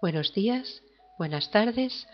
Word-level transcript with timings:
buenos 0.00 0.34
días, 0.34 0.82
buenas 1.18 1.50
tardes 1.50 2.06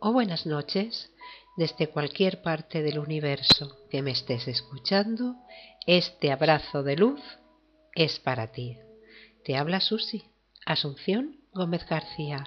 o 0.00 0.12
buenas 0.12 0.46
noches 0.46 1.10
desde 1.56 1.88
cualquier 1.88 2.42
parte 2.42 2.82
del 2.82 2.98
universo 2.98 3.76
que 3.90 4.02
me 4.02 4.10
estés 4.10 4.46
escuchando. 4.46 5.36
Este 5.86 6.32
abrazo 6.32 6.82
de 6.82 6.96
luz 6.96 7.20
es 7.94 8.18
para 8.18 8.52
ti. 8.52 8.76
Te 9.44 9.56
habla 9.56 9.80
Susi, 9.80 10.24
Asunción 10.66 11.40
Gómez 11.52 11.86
García, 11.88 12.44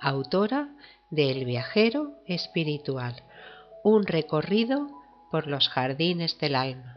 autora 0.00 0.74
de 1.10 1.32
El 1.32 1.44
viajero 1.44 2.14
espiritual, 2.26 3.24
un 3.82 4.06
recorrido 4.06 4.88
por 5.30 5.48
los 5.48 5.68
jardines 5.68 6.38
del 6.38 6.54
alma 6.54 6.95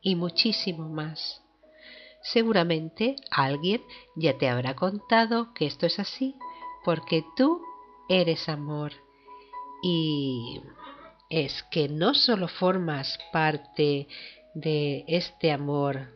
y 0.00 0.16
muchísimo 0.16 0.88
más. 0.88 1.42
Seguramente 2.22 3.16
alguien 3.30 3.82
ya 4.16 4.38
te 4.38 4.48
habrá 4.48 4.74
contado 4.74 5.52
que 5.54 5.66
esto 5.66 5.86
es 5.86 5.98
así, 5.98 6.36
porque 6.84 7.24
tú 7.36 7.60
eres 8.08 8.48
amor 8.48 8.92
y 9.82 10.62
es 11.28 11.62
que 11.64 11.88
no 11.88 12.14
solo 12.14 12.46
formas 12.46 13.18
parte 13.32 14.06
de 14.54 15.04
este 15.08 15.50
amor 15.50 16.08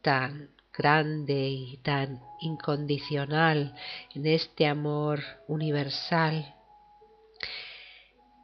tan 0.00 0.50
grande 0.72 1.48
y 1.48 1.76
tan 1.78 2.20
incondicional, 2.40 3.74
en 4.14 4.26
este 4.26 4.66
amor 4.66 5.20
universal, 5.48 6.54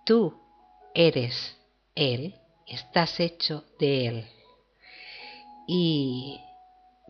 tú 0.04 0.38
eres 0.94 1.56
Él, 1.94 2.34
estás 2.66 3.18
hecho 3.20 3.64
de 3.78 4.06
Él. 4.06 4.26
Y 5.66 6.40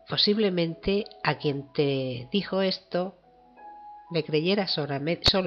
posiblemente 0.07 1.05
a 1.23 1.37
quien 1.37 1.73
te 1.73 2.29
dijo 2.31 2.61
esto 2.61 3.15
le 4.11 4.23
creyera 4.23 4.67
solo 4.67 4.93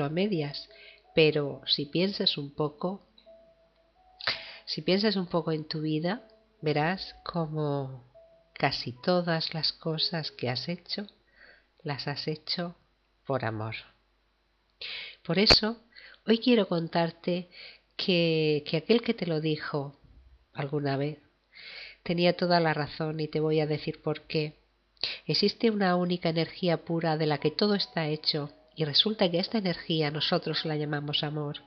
a 0.04 0.10
medias, 0.10 0.68
pero 1.14 1.62
si 1.66 1.86
piensas 1.86 2.38
un 2.38 2.54
poco, 2.54 3.06
si 4.64 4.82
piensas 4.82 5.16
un 5.16 5.26
poco 5.26 5.52
en 5.52 5.66
tu 5.66 5.80
vida, 5.80 6.26
verás 6.60 7.16
como 7.24 8.04
casi 8.54 8.92
todas 8.92 9.54
las 9.54 9.72
cosas 9.72 10.30
que 10.30 10.48
has 10.48 10.68
hecho, 10.68 11.06
las 11.82 12.06
has 12.06 12.28
hecho 12.28 12.76
por 13.26 13.44
amor. 13.44 13.74
Por 15.22 15.38
eso, 15.38 15.78
hoy 16.26 16.38
quiero 16.38 16.68
contarte 16.68 17.48
que, 17.96 18.64
que 18.66 18.76
aquel 18.78 19.02
que 19.02 19.14
te 19.14 19.26
lo 19.26 19.40
dijo 19.40 19.98
alguna 20.52 20.96
vez 20.96 21.18
tenía 22.02 22.36
toda 22.36 22.60
la 22.60 22.74
razón 22.74 23.20
y 23.20 23.28
te 23.28 23.40
voy 23.40 23.60
a 23.60 23.66
decir 23.66 24.02
por 24.02 24.22
qué. 24.22 24.58
Existe 25.26 25.70
una 25.70 25.96
única 25.96 26.28
energía 26.28 26.84
pura 26.84 27.16
de 27.16 27.26
la 27.26 27.38
que 27.38 27.50
todo 27.50 27.74
está 27.74 28.08
hecho 28.08 28.52
y 28.80 28.84
resulta 28.86 29.30
que 29.30 29.38
esta 29.38 29.58
energía 29.58 30.10
nosotros 30.10 30.64
la 30.64 30.74
llamamos 30.74 31.22
amor. 31.22 31.58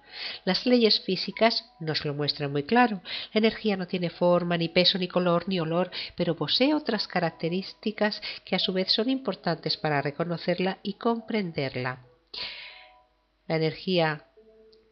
Las 0.45 0.65
leyes 0.65 0.99
físicas 1.01 1.63
nos 1.79 2.05
lo 2.05 2.15
muestran 2.15 2.51
muy 2.51 2.63
claro. 2.63 3.03
La 3.33 3.37
energía 3.37 3.77
no 3.77 3.85
tiene 3.85 4.09
forma, 4.09 4.57
ni 4.57 4.67
peso, 4.67 4.97
ni 4.97 5.07
color, 5.07 5.47
ni 5.47 5.59
olor, 5.59 5.91
pero 6.17 6.35
posee 6.35 6.73
otras 6.73 7.07
características 7.07 8.19
que 8.43 8.55
a 8.55 8.59
su 8.59 8.73
vez 8.73 8.91
son 8.91 9.11
importantes 9.11 9.77
para 9.77 10.01
reconocerla 10.01 10.79
y 10.81 10.93
comprenderla. 10.95 11.99
La 13.47 13.57
energía 13.57 14.25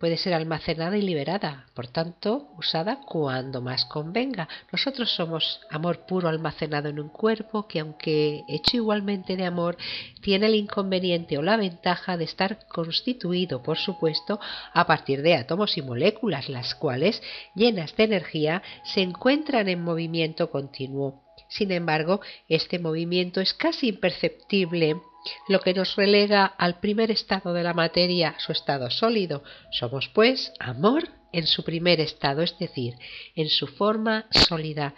puede 0.02 0.18
ser 0.18 0.34
almacenada 0.34 0.98
y 0.98 1.04
liberada, 1.04 1.68
por 1.76 1.86
tanto, 1.86 2.48
usada 2.58 3.02
cuando 3.06 3.62
más 3.62 3.86
convenga. 3.86 4.50
Nosotros 4.72 5.12
somos 5.12 5.62
amor 5.70 6.08
puro 6.08 6.28
almacenado 6.28 6.90
en 6.90 7.00
un 7.00 7.10
cuerpo 7.10 7.68
que, 7.68 7.82
aunque 7.82 8.44
hecho 8.50 8.78
igualmente 8.78 9.38
de 9.38 9.46
amor, 9.46 9.78
tiene 10.22 10.48
el 10.48 10.56
inconveniente 10.56 11.38
o 11.38 11.44
la 11.44 11.56
ventaja 11.56 12.18
de 12.18 12.24
estar 12.24 12.66
constituido, 12.68 13.62
por 13.62 13.78
supuesto, 13.78 14.40
a 14.74 14.88
partir 14.88 15.22
de 15.22 15.36
átomos 15.36 15.78
y 15.78 15.84
moléculas, 15.84 16.50
las 16.50 16.74
cuales, 16.74 17.22
llenas 17.54 17.96
de 17.96 18.06
energía, 18.06 18.64
se 18.84 19.02
encuentran 19.02 19.70
en 19.70 19.84
movimiento 19.84 20.50
continuo. 20.50 21.22
Sin 21.48 21.72
embargo, 21.72 22.22
este 22.50 22.80
movimiento 22.80 23.40
es 23.40 23.54
casi 23.54 23.90
imperceptible 23.90 25.00
lo 25.48 25.60
que 25.60 25.74
nos 25.74 25.96
relega 25.96 26.46
al 26.46 26.80
primer 26.80 27.12
estado 27.12 27.54
de 27.54 27.64
la 27.64 27.74
materia, 27.74 28.36
su 28.38 28.52
estado 28.52 28.90
sólido. 28.90 29.44
Somos, 29.72 30.10
pues, 30.10 30.54
amor 30.60 31.10
en 31.32 31.48
su 31.48 31.64
primer 31.64 32.00
estado, 32.00 32.42
es 32.42 32.58
decir, 32.58 32.96
en 33.36 33.50
su 33.50 33.68
forma 33.68 34.28
sólida. 34.32 34.94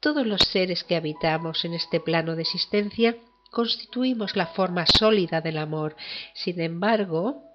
Todos 0.00 0.26
los 0.26 0.40
seres 0.42 0.84
que 0.84 0.96
habitamos 0.96 1.64
en 1.64 1.74
este 1.74 2.00
plano 2.00 2.36
de 2.36 2.42
existencia 2.42 3.16
constituimos 3.50 4.36
la 4.36 4.46
forma 4.46 4.86
sólida 4.86 5.40
del 5.40 5.58
amor. 5.58 5.96
Sin 6.34 6.60
embargo, 6.60 7.49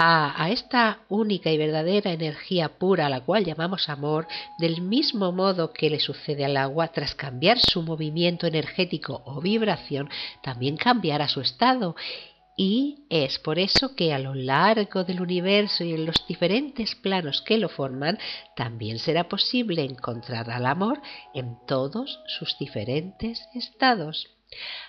a, 0.00 0.48
esta 0.50 1.00
única 1.08 1.50
y 1.50 1.58
verdadera 1.58 2.12
energía 2.12 2.68
pura 2.78 3.06
a 3.06 3.08
la 3.08 3.20
cual 3.20 3.44
llamamos 3.44 3.88
amor, 3.88 4.28
del 4.58 4.80
mismo 4.80 5.32
modo 5.32 5.72
que 5.72 5.90
le 5.90 5.98
sucede 5.98 6.44
al 6.44 6.56
agua, 6.56 6.88
tras 6.88 7.16
cambiar 7.16 7.58
su 7.58 7.82
movimiento 7.82 8.46
energético 8.46 9.22
o 9.24 9.40
vibración, 9.40 10.08
también 10.40 10.76
cambiará 10.76 11.26
su 11.26 11.40
estado. 11.40 11.96
Y 12.56 13.06
es 13.10 13.40
por 13.40 13.58
eso 13.58 13.96
que 13.96 14.12
a 14.12 14.20
lo 14.20 14.34
largo 14.34 15.02
del 15.02 15.20
universo 15.20 15.82
y 15.82 15.94
en 15.94 16.06
los 16.06 16.24
diferentes 16.28 16.94
planos 16.94 17.42
que 17.42 17.58
lo 17.58 17.68
forman, 17.68 18.18
también 18.54 18.98
será 19.00 19.28
posible 19.28 19.82
encontrar 19.82 20.48
al 20.50 20.66
amor 20.66 21.00
en 21.34 21.56
todos 21.66 22.20
sus 22.26 22.56
diferentes 22.58 23.48
estados. 23.54 24.37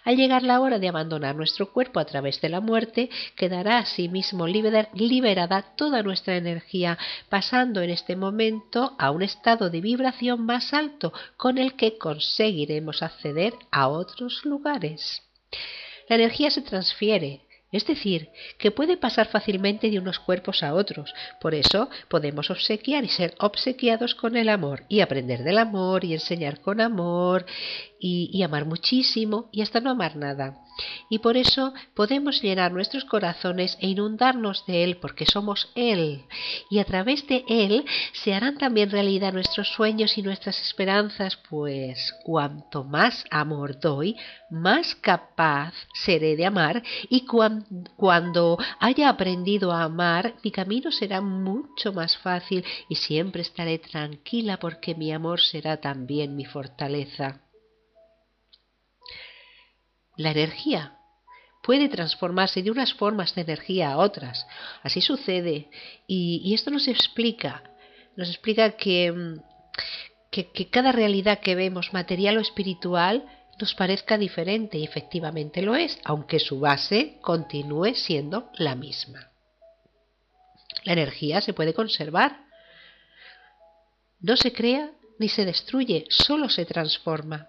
Al 0.06 0.16
llegar 0.16 0.44
la 0.44 0.62
hora 0.62 0.80
de 0.80 0.88
abandonar 0.88 1.36
nuestro 1.36 1.72
cuerpo 1.72 2.00
a 2.00 2.06
través 2.06 2.40
de 2.42 2.50
la 2.50 2.62
muerte, 2.62 3.10
quedará 3.36 3.80
asimismo 3.80 4.48
liberada 4.48 5.76
toda 5.76 6.02
nuestra 6.02 6.38
energía, 6.38 6.98
pasando 7.28 7.82
en 7.82 7.90
este 7.90 8.16
momento 8.16 8.96
a 8.98 9.12
un 9.12 9.22
estado 9.22 9.70
de 9.70 9.82
vibración 9.82 10.46
más 10.46 10.74
alto 10.74 11.14
con 11.36 11.58
el 11.58 11.74
que 11.76 11.98
conseguiremos 11.98 13.04
acceder 13.04 13.54
a 13.72 13.90
otros 13.90 14.46
lugares. 14.46 15.22
La 16.08 16.16
energía 16.16 16.50
se 16.50 16.62
transfiere 16.62 17.42
es 17.72 17.86
decir, 17.86 18.30
que 18.58 18.72
puede 18.72 18.98
pasar 18.98 19.28
fácilmente 19.28 19.92
de 19.92 20.00
unos 20.00 20.18
cuerpos 20.20 20.64
a 20.64 20.74
otros. 20.74 21.14
Por 21.40 21.54
eso 21.54 21.90
podemos 22.08 22.50
obsequiar 22.50 23.04
y 23.04 23.10
ser 23.10 23.36
obsequiados 23.40 24.16
con 24.16 24.36
el 24.36 24.50
amor 24.50 24.86
y 24.90 25.02
aprender 25.02 25.44
del 25.44 25.60
amor 25.60 26.04
y 26.04 26.14
enseñar 26.14 26.62
con 26.62 26.82
amor 26.82 27.46
y, 28.00 28.42
amar 28.44 28.66
muchísimo 28.66 29.50
y 29.52 29.62
hasta 29.62 29.82
no 29.82 29.90
amar 29.90 30.16
nada. 30.16 30.58
Y 31.10 31.20
por 31.20 31.36
eso 31.36 31.74
podemos 31.94 32.42
llenar 32.42 32.72
nuestros 32.72 33.04
corazones 33.04 33.78
e 33.82 33.88
inundarnos 33.90 34.66
de 34.66 34.86
Él, 34.86 34.98
porque 34.98 35.26
somos 35.26 35.70
Él. 35.76 36.24
Y 36.70 36.80
a 36.80 36.86
través 36.86 37.28
de 37.28 37.44
Él 37.50 37.84
se 38.14 38.34
harán 38.34 38.58
también 38.58 38.90
realidad 38.90 39.34
nuestros 39.34 39.68
sueños 39.70 40.18
y 40.18 40.22
nuestras 40.22 40.62
esperanzas, 40.62 41.38
pues 41.50 42.14
cuanto 42.24 42.86
más 42.86 43.26
amor 43.30 43.80
doy, 43.80 44.16
más 44.50 44.96
capaz 44.96 45.74
seré 45.94 46.38
de 46.38 46.46
amar 46.46 46.82
y 47.10 47.26
cuando 47.26 48.58
haya 48.80 49.10
aprendido 49.10 49.72
a 49.72 49.84
amar, 49.84 50.36
mi 50.44 50.52
camino 50.52 50.92
será 50.92 51.20
mucho 51.20 51.92
más 51.92 52.18
fácil 52.18 52.64
y 52.88 52.96
siempre 52.96 53.42
estaré 53.42 53.80
tranquila 53.80 54.58
porque 54.58 54.96
mi 54.96 55.12
amor 55.12 55.42
será 55.42 55.78
también 55.78 56.36
mi 56.36 56.46
fortaleza. 56.46 57.42
La 60.20 60.32
energía 60.32 60.98
puede 61.64 61.88
transformarse 61.88 62.62
de 62.62 62.72
unas 62.72 62.94
formas 62.94 63.34
de 63.36 63.42
energía 63.44 63.94
a 63.94 63.98
otras. 63.98 64.46
Así 64.84 65.00
sucede. 65.00 65.70
Y, 66.08 66.54
esto 66.54 66.72
nos 66.72 66.90
explica, 66.90 67.64
nos 68.18 68.28
explica 68.28 68.72
que, 68.72 69.38
que, 70.30 70.52
que 70.52 70.70
cada 70.70 70.92
realidad 70.92 71.40
que 71.40 71.56
vemos, 71.56 71.94
material 71.94 72.36
o 72.36 72.42
espiritual, 72.42 73.24
nos 73.62 73.74
parezca 73.76 74.18
diferente 74.18 74.78
y 74.78 74.84
efectivamente 74.84 75.62
lo 75.62 75.74
es, 75.74 75.98
aunque 76.04 76.40
su 76.40 76.60
base 76.60 77.18
continúe 77.22 77.96
siendo 77.96 78.50
la 78.58 78.76
misma. 78.76 79.30
La 80.84 80.92
energía 80.92 81.40
se 81.40 81.54
puede 81.54 81.74
conservar. 81.74 82.42
No 84.20 84.36
se 84.36 84.52
crea 84.52 84.92
ni 85.18 85.30
se 85.30 85.46
destruye, 85.46 86.08
solo 86.10 86.50
se 86.50 86.66
transforma. 86.66 87.48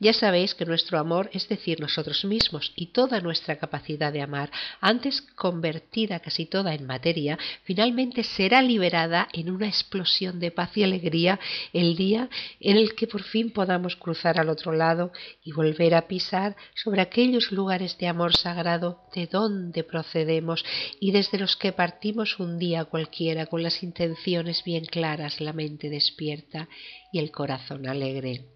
Ya 0.00 0.12
sabéis 0.12 0.54
que 0.54 0.66
nuestro 0.66 0.98
amor, 0.98 1.30
es 1.32 1.48
decir, 1.48 1.80
nosotros 1.80 2.24
mismos 2.24 2.72
y 2.74 2.86
toda 2.86 3.20
nuestra 3.20 3.56
capacidad 3.56 4.12
de 4.12 4.20
amar, 4.20 4.50
antes 4.80 5.22
convertida 5.22 6.18
casi 6.20 6.46
toda 6.46 6.74
en 6.74 6.86
materia, 6.86 7.38
finalmente 7.62 8.24
será 8.24 8.62
liberada 8.62 9.28
en 9.32 9.50
una 9.50 9.68
explosión 9.68 10.40
de 10.40 10.50
paz 10.50 10.76
y 10.76 10.82
alegría 10.82 11.38
el 11.72 11.96
día 11.96 12.28
en 12.60 12.76
el 12.76 12.94
que 12.94 13.06
por 13.06 13.22
fin 13.22 13.52
podamos 13.52 13.94
cruzar 13.96 14.40
al 14.40 14.48
otro 14.48 14.72
lado 14.72 15.12
y 15.44 15.52
volver 15.52 15.94
a 15.94 16.08
pisar 16.08 16.56
sobre 16.74 17.00
aquellos 17.00 17.52
lugares 17.52 17.96
de 17.98 18.08
amor 18.08 18.36
sagrado 18.36 19.04
de 19.14 19.28
donde 19.28 19.84
procedemos 19.84 20.64
y 20.98 21.12
desde 21.12 21.38
los 21.38 21.56
que 21.56 21.72
partimos 21.72 22.40
un 22.40 22.58
día 22.58 22.84
cualquiera 22.84 23.46
con 23.46 23.62
las 23.62 23.82
intenciones 23.84 24.64
bien 24.64 24.84
claras, 24.84 25.40
la 25.40 25.52
mente 25.52 25.88
despierta 25.88 26.68
y 27.12 27.20
el 27.20 27.30
corazón 27.30 27.86
alegre 27.86 28.53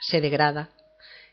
se 0.00 0.20
degrada. 0.20 0.70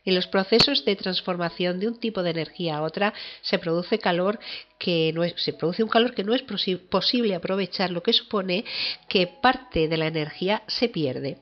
En 0.06 0.14
los 0.14 0.28
procesos 0.28 0.84
de 0.84 0.94
transformación 0.94 1.80
de 1.80 1.88
un 1.88 1.98
tipo 1.98 2.22
de 2.22 2.30
energía 2.30 2.76
a 2.76 2.82
otra 2.82 3.12
se 3.42 3.58
produce 3.58 3.98
calor 3.98 4.38
que 4.78 5.12
no 5.12 5.22
se 5.36 5.52
produce 5.52 5.82
un 5.82 5.88
calor 5.88 6.14
que 6.14 6.22
no 6.22 6.32
es 6.32 6.42
posible 6.42 7.34
aprovechar, 7.34 7.90
lo 7.90 8.04
que 8.04 8.12
supone 8.12 8.64
que 9.08 9.26
parte 9.26 9.88
de 9.88 9.96
la 9.96 10.06
energía 10.06 10.62
se 10.68 10.88
pierde. 10.88 11.38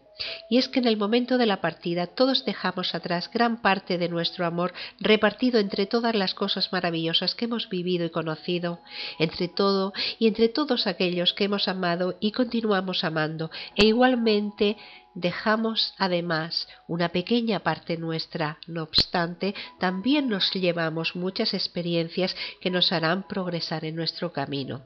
Y 0.48 0.58
es 0.58 0.68
que 0.68 0.78
en 0.78 0.86
el 0.86 0.96
momento 0.96 1.38
de 1.38 1.46
la 1.46 1.60
partida 1.60 2.06
todos 2.06 2.44
dejamos 2.44 2.94
atrás 2.94 3.30
gran 3.32 3.60
parte 3.60 3.98
de 3.98 4.08
nuestro 4.08 4.46
amor 4.46 4.72
repartido 5.00 5.58
entre 5.58 5.86
todas 5.86 6.14
las 6.14 6.34
cosas 6.34 6.72
maravillosas 6.72 7.34
que 7.34 7.46
hemos 7.46 7.68
vivido 7.68 8.06
y 8.06 8.10
conocido, 8.10 8.80
entre 9.18 9.48
todo 9.48 9.92
y 10.18 10.28
entre 10.28 10.48
todos 10.48 10.86
aquellos 10.86 11.34
que 11.34 11.44
hemos 11.44 11.66
amado 11.68 12.16
y 12.20 12.30
continuamos 12.30 13.02
amando, 13.02 13.50
e 13.74 13.86
igualmente 13.86 14.76
dejamos 15.14 15.94
además 15.98 16.68
una 16.88 17.08
pequeña 17.10 17.60
parte 17.60 17.96
nuestra, 17.96 18.58
no 18.66 18.82
obstante, 18.82 19.54
también 19.78 20.28
nos 20.28 20.52
llevamos 20.52 21.16
muchas 21.16 21.54
experiencias 21.54 22.36
que 22.60 22.70
nos 22.70 22.92
harán 22.92 23.26
progresar 23.26 23.84
en 23.84 23.96
nuestro 23.96 24.32
camino. 24.32 24.82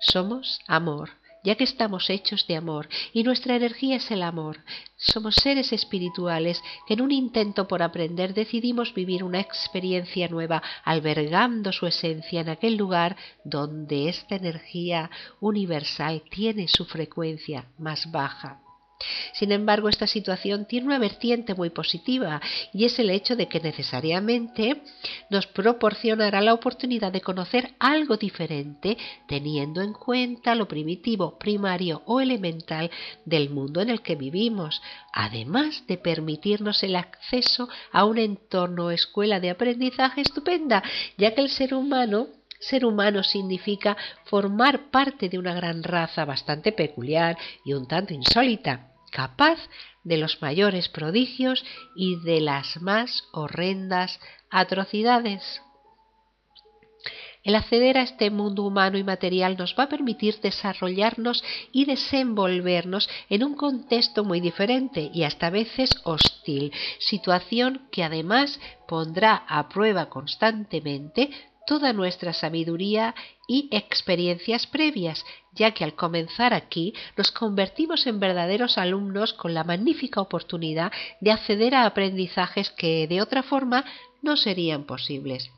Somos 0.00 0.60
amor, 0.66 1.10
ya 1.44 1.54
que 1.54 1.64
estamos 1.64 2.08
hechos 2.10 2.46
de 2.46 2.56
amor 2.56 2.88
y 3.12 3.22
nuestra 3.22 3.54
energía 3.54 3.96
es 3.96 4.10
el 4.10 4.22
amor. 4.22 4.64
Somos 4.96 5.34
seres 5.36 5.72
espirituales 5.72 6.60
que 6.86 6.94
en 6.94 7.02
un 7.02 7.12
intento 7.12 7.68
por 7.68 7.82
aprender 7.82 8.32
decidimos 8.32 8.94
vivir 8.94 9.22
una 9.22 9.40
experiencia 9.40 10.26
nueva, 10.28 10.62
albergando 10.84 11.70
su 11.72 11.86
esencia 11.86 12.40
en 12.40 12.48
aquel 12.48 12.76
lugar 12.76 13.16
donde 13.44 14.08
esta 14.08 14.36
energía 14.36 15.10
universal 15.40 16.22
tiene 16.30 16.66
su 16.66 16.86
frecuencia 16.86 17.66
más 17.78 18.10
baja. 18.10 18.63
Sin 19.32 19.50
embargo, 19.52 19.88
esta 19.88 20.06
situación 20.06 20.66
tiene 20.66 20.86
una 20.86 20.98
vertiente 20.98 21.54
muy 21.54 21.70
positiva 21.70 22.40
y 22.72 22.84
es 22.84 22.98
el 22.98 23.10
hecho 23.10 23.36
de 23.36 23.48
que 23.48 23.60
necesariamente 23.60 24.82
nos 25.30 25.46
proporcionará 25.46 26.40
la 26.40 26.54
oportunidad 26.54 27.12
de 27.12 27.20
conocer 27.20 27.74
algo 27.78 28.16
diferente 28.16 28.96
teniendo 29.26 29.82
en 29.82 29.92
cuenta 29.92 30.54
lo 30.54 30.68
primitivo, 30.68 31.38
primario 31.38 32.02
o 32.06 32.20
elemental 32.20 32.90
del 33.24 33.50
mundo 33.50 33.80
en 33.80 33.90
el 33.90 34.00
que 34.00 34.14
vivimos, 34.14 34.80
además 35.12 35.84
de 35.86 35.98
permitirnos 35.98 36.82
el 36.82 36.96
acceso 36.96 37.68
a 37.92 38.04
un 38.04 38.18
entorno 38.18 38.86
o 38.86 38.90
escuela 38.90 39.40
de 39.40 39.50
aprendizaje 39.50 40.20
estupenda, 40.20 40.82
ya 41.18 41.34
que 41.34 41.40
el 41.40 41.50
ser 41.50 41.74
humano 41.74 42.28
ser 42.68 42.84
humano 42.84 43.22
significa 43.22 43.96
formar 44.24 44.90
parte 44.90 45.28
de 45.28 45.38
una 45.38 45.54
gran 45.54 45.82
raza 45.82 46.24
bastante 46.24 46.72
peculiar 46.72 47.36
y 47.64 47.72
un 47.72 47.86
tanto 47.86 48.14
insólita, 48.14 48.92
capaz 49.10 49.58
de 50.02 50.18
los 50.18 50.42
mayores 50.42 50.88
prodigios 50.88 51.64
y 51.96 52.16
de 52.20 52.40
las 52.40 52.80
más 52.80 53.24
horrendas 53.32 54.20
atrocidades. 54.50 55.62
El 57.44 57.56
acceder 57.56 57.98
a 57.98 58.02
este 58.02 58.30
mundo 58.30 58.62
humano 58.62 58.96
y 58.96 59.04
material 59.04 59.58
nos 59.58 59.74
va 59.78 59.84
a 59.84 59.88
permitir 59.90 60.40
desarrollarnos 60.40 61.44
y 61.72 61.84
desenvolvernos 61.84 63.08
en 63.28 63.44
un 63.44 63.54
contexto 63.54 64.24
muy 64.24 64.40
diferente 64.40 65.10
y 65.12 65.24
hasta 65.24 65.50
veces 65.50 65.90
hostil, 66.04 66.72
situación 66.98 67.86
que 67.92 68.02
además 68.02 68.58
pondrá 68.88 69.44
a 69.46 69.68
prueba 69.68 70.08
constantemente 70.08 71.30
toda 71.66 71.92
nuestra 71.92 72.32
sabiduría 72.32 73.14
y 73.46 73.68
experiencias 73.72 74.66
previas, 74.66 75.24
ya 75.52 75.72
que 75.72 75.84
al 75.84 75.94
comenzar 75.94 76.54
aquí 76.54 76.94
nos 77.16 77.30
convertimos 77.30 78.06
en 78.06 78.20
verdaderos 78.20 78.78
alumnos 78.78 79.32
con 79.34 79.54
la 79.54 79.64
magnífica 79.64 80.20
oportunidad 80.20 80.92
de 81.20 81.32
acceder 81.32 81.74
a 81.74 81.86
aprendizajes 81.86 82.70
que 82.70 83.06
de 83.06 83.20
otra 83.20 83.42
forma 83.42 83.84
no 84.22 84.36
serían 84.36 84.84
posibles. 84.84 85.50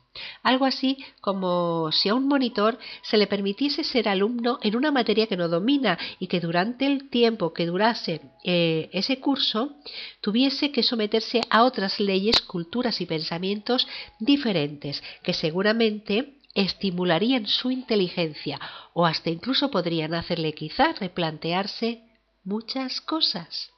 Algo 0.43 0.65
así 0.65 0.97
como 1.21 1.91
si 1.91 2.09
a 2.09 2.15
un 2.15 2.27
monitor 2.27 2.77
se 3.01 3.17
le 3.17 3.27
permitiese 3.27 3.83
ser 3.83 4.09
alumno 4.09 4.59
en 4.61 4.75
una 4.75 4.91
materia 4.91 5.27
que 5.27 5.37
no 5.37 5.47
domina 5.47 5.97
y 6.19 6.27
que 6.27 6.39
durante 6.39 6.85
el 6.85 7.09
tiempo 7.09 7.53
que 7.53 7.65
durase 7.65 8.21
eh, 8.43 8.89
ese 8.93 9.19
curso 9.19 9.75
tuviese 10.21 10.71
que 10.71 10.83
someterse 10.83 11.41
a 11.49 11.63
otras 11.63 11.99
leyes, 11.99 12.41
culturas 12.41 13.01
y 13.01 13.05
pensamientos 13.05 13.87
diferentes 14.19 15.03
que 15.23 15.33
seguramente 15.33 16.37
estimularían 16.53 17.45
su 17.45 17.69
inteligencia 17.69 18.59
o 18.93 19.05
hasta 19.05 19.29
incluso 19.29 19.69
podrían 19.69 20.13
hacerle 20.15 20.53
quizás 20.53 20.99
replantearse 20.99 22.01
muchas 22.43 22.99
cosas. 23.01 23.71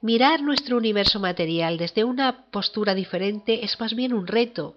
Mirar 0.00 0.42
nuestro 0.42 0.76
universo 0.76 1.20
material 1.20 1.78
desde 1.78 2.04
una 2.04 2.46
postura 2.50 2.94
diferente 2.94 3.64
es 3.64 3.78
más 3.80 3.94
bien 3.94 4.12
un 4.12 4.26
reto, 4.26 4.76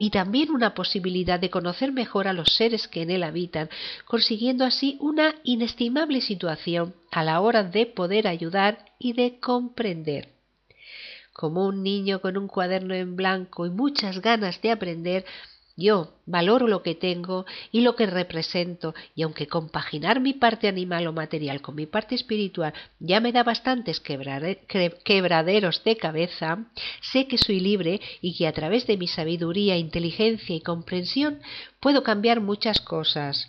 y 0.00 0.08
también 0.08 0.50
una 0.50 0.72
posibilidad 0.72 1.38
de 1.38 1.50
conocer 1.50 1.92
mejor 1.92 2.26
a 2.26 2.32
los 2.32 2.54
seres 2.54 2.88
que 2.88 3.02
en 3.02 3.10
él 3.10 3.22
habitan, 3.22 3.68
consiguiendo 4.06 4.64
así 4.64 4.96
una 4.98 5.34
inestimable 5.44 6.22
situación 6.22 6.94
a 7.10 7.22
la 7.22 7.38
hora 7.42 7.64
de 7.64 7.84
poder 7.84 8.26
ayudar 8.26 8.86
y 8.98 9.12
de 9.12 9.38
comprender. 9.40 10.30
Como 11.34 11.66
un 11.66 11.82
niño 11.82 12.22
con 12.22 12.38
un 12.38 12.48
cuaderno 12.48 12.94
en 12.94 13.14
blanco 13.14 13.66
y 13.66 13.70
muchas 13.70 14.22
ganas 14.22 14.62
de 14.62 14.70
aprender, 14.70 15.26
yo 15.80 16.14
valoro 16.26 16.68
lo 16.68 16.82
que 16.82 16.94
tengo 16.94 17.46
y 17.72 17.80
lo 17.80 17.96
que 17.96 18.06
represento, 18.06 18.94
y 19.16 19.22
aunque 19.22 19.48
compaginar 19.48 20.20
mi 20.20 20.34
parte 20.34 20.68
animal 20.68 21.06
o 21.06 21.12
material 21.12 21.60
con 21.60 21.74
mi 21.74 21.86
parte 21.86 22.14
espiritual 22.14 22.72
ya 23.00 23.20
me 23.20 23.32
da 23.32 23.42
bastantes 23.42 24.00
quebraderos 24.00 25.82
de 25.84 25.96
cabeza, 25.96 26.66
sé 27.00 27.26
que 27.26 27.38
soy 27.38 27.60
libre 27.60 28.00
y 28.20 28.36
que 28.36 28.46
a 28.46 28.52
través 28.52 28.86
de 28.86 28.96
mi 28.96 29.08
sabiduría, 29.08 29.76
inteligencia 29.76 30.54
y 30.54 30.60
comprensión 30.60 31.40
puedo 31.80 32.02
cambiar 32.02 32.40
muchas 32.40 32.80
cosas. 32.80 33.48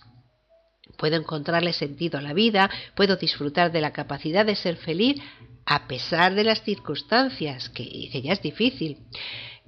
Puedo 0.97 1.15
encontrarle 1.15 1.73
sentido 1.73 2.19
a 2.19 2.21
la 2.21 2.33
vida, 2.33 2.69
puedo 2.95 3.15
disfrutar 3.15 3.71
de 3.71 3.81
la 3.81 3.91
capacidad 3.91 4.45
de 4.45 4.55
ser 4.55 4.77
feliz 4.77 5.21
a 5.65 5.87
pesar 5.87 6.35
de 6.35 6.43
las 6.43 6.63
circunstancias, 6.63 7.69
que, 7.69 8.09
ya 8.21 8.33
es 8.33 8.41
difícil 8.41 8.97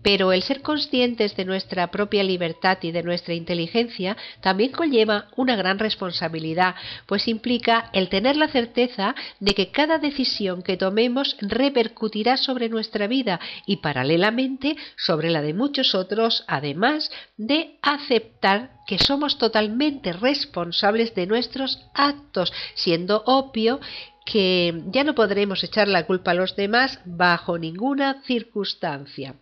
Pero 0.04 0.34
el 0.34 0.44
ser 0.44 0.62
conscientes 0.62 1.36
de 1.36 1.46
nuestra 1.46 1.90
propia 1.90 2.24
libertad 2.24 2.78
y 2.82 2.92
de 2.92 3.04
nuestra 3.04 3.34
inteligencia 3.34 4.18
también 4.42 4.72
conlleva 4.72 5.30
una 5.38 5.56
gran 5.56 5.80
responsabilidad, 5.80 6.76
pues 7.08 7.28
implica 7.28 7.90
el 7.94 8.10
tener 8.10 8.36
la 8.36 8.50
certeza 8.50 9.16
de 9.40 9.54
que 9.54 9.72
cada 9.72 9.98
decisión 9.98 10.62
que 10.62 10.78
tomemos 10.78 11.38
repercutirá 11.40 12.38
sobre 12.38 12.70
nuestra 12.70 13.08
vida 13.08 13.40
y 13.66 13.78
paralelamente 13.78 14.76
sobre 14.98 15.30
la 15.30 15.42
de 15.42 15.54
muchos 15.54 15.96
otros, 15.96 16.44
además 16.48 17.10
de 17.38 17.78
aceptar 17.82 18.72
que 18.86 19.00
somos 19.00 19.38
totalmente 19.38 20.14
responsables 20.14 21.16
de 21.16 21.28
nuestros 21.28 21.80
actos, 21.94 22.52
siendo 22.76 23.24
obvio 23.26 23.80
que 24.26 24.84
ya 24.88 25.04
no 25.04 25.16
podremos 25.16 25.64
echar 25.64 25.88
la 25.88 26.06
culpa 26.06 26.32
a 26.32 26.36
los 26.36 26.56
demás 26.56 27.00
bajo 27.06 27.58
ninguna 27.58 28.22
circunstancia. 28.26 29.36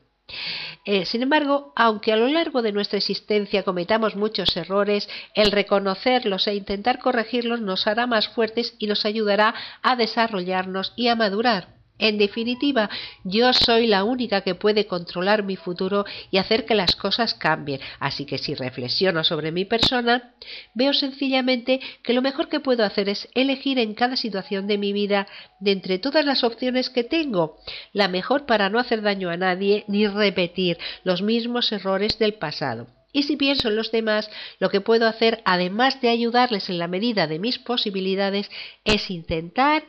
Eh, 0.83 1.05
sin 1.05 1.21
embargo, 1.21 1.73
aunque 1.75 2.11
a 2.11 2.15
lo 2.15 2.27
largo 2.27 2.61
de 2.61 2.71
nuestra 2.71 2.97
existencia 2.97 3.63
cometamos 3.63 4.15
muchos 4.15 4.55
errores, 4.57 5.07
el 5.35 5.51
reconocerlos 5.51 6.47
e 6.47 6.55
intentar 6.55 6.99
corregirlos 6.99 7.61
nos 7.61 7.85
hará 7.85 8.07
más 8.07 8.27
fuertes 8.29 8.75
y 8.79 8.87
nos 8.87 9.05
ayudará 9.05 9.53
a 9.83 9.95
desarrollarnos 9.95 10.93
y 10.95 11.09
a 11.09 11.15
madurar. 11.15 11.80
En 12.01 12.17
definitiva, 12.17 12.89
yo 13.23 13.53
soy 13.53 13.85
la 13.85 14.03
única 14.03 14.41
que 14.41 14.55
puede 14.55 14.87
controlar 14.87 15.43
mi 15.43 15.55
futuro 15.55 16.03
y 16.31 16.39
hacer 16.39 16.65
que 16.65 16.73
las 16.73 16.95
cosas 16.95 17.35
cambien. 17.35 17.79
Así 17.99 18.25
que 18.25 18.39
si 18.39 18.55
reflexiono 18.55 19.23
sobre 19.23 19.51
mi 19.51 19.65
persona, 19.65 20.33
veo 20.73 20.93
sencillamente 20.93 21.79
que 22.01 22.13
lo 22.13 22.23
mejor 22.23 22.49
que 22.49 22.59
puedo 22.59 22.83
hacer 22.83 23.07
es 23.07 23.29
elegir 23.35 23.77
en 23.77 23.93
cada 23.93 24.15
situación 24.15 24.65
de 24.65 24.79
mi 24.79 24.93
vida, 24.93 25.27
de 25.59 25.73
entre 25.73 25.99
todas 25.99 26.25
las 26.25 26.43
opciones 26.43 26.89
que 26.89 27.03
tengo, 27.03 27.59
la 27.93 28.07
mejor 28.07 28.47
para 28.47 28.71
no 28.71 28.79
hacer 28.79 29.03
daño 29.03 29.29
a 29.29 29.37
nadie 29.37 29.85
ni 29.87 30.07
repetir 30.07 30.79
los 31.03 31.21
mismos 31.21 31.71
errores 31.71 32.17
del 32.17 32.33
pasado. 32.33 32.87
Y 33.13 33.23
si 33.23 33.35
pienso 33.37 33.67
en 33.67 33.75
los 33.75 33.91
demás, 33.91 34.27
lo 34.57 34.71
que 34.71 34.81
puedo 34.81 35.05
hacer, 35.07 35.43
además 35.45 36.01
de 36.01 36.09
ayudarles 36.09 36.67
en 36.71 36.79
la 36.79 36.87
medida 36.87 37.27
de 37.27 37.37
mis 37.37 37.59
posibilidades, 37.59 38.49
es 38.85 39.11
intentar, 39.11 39.83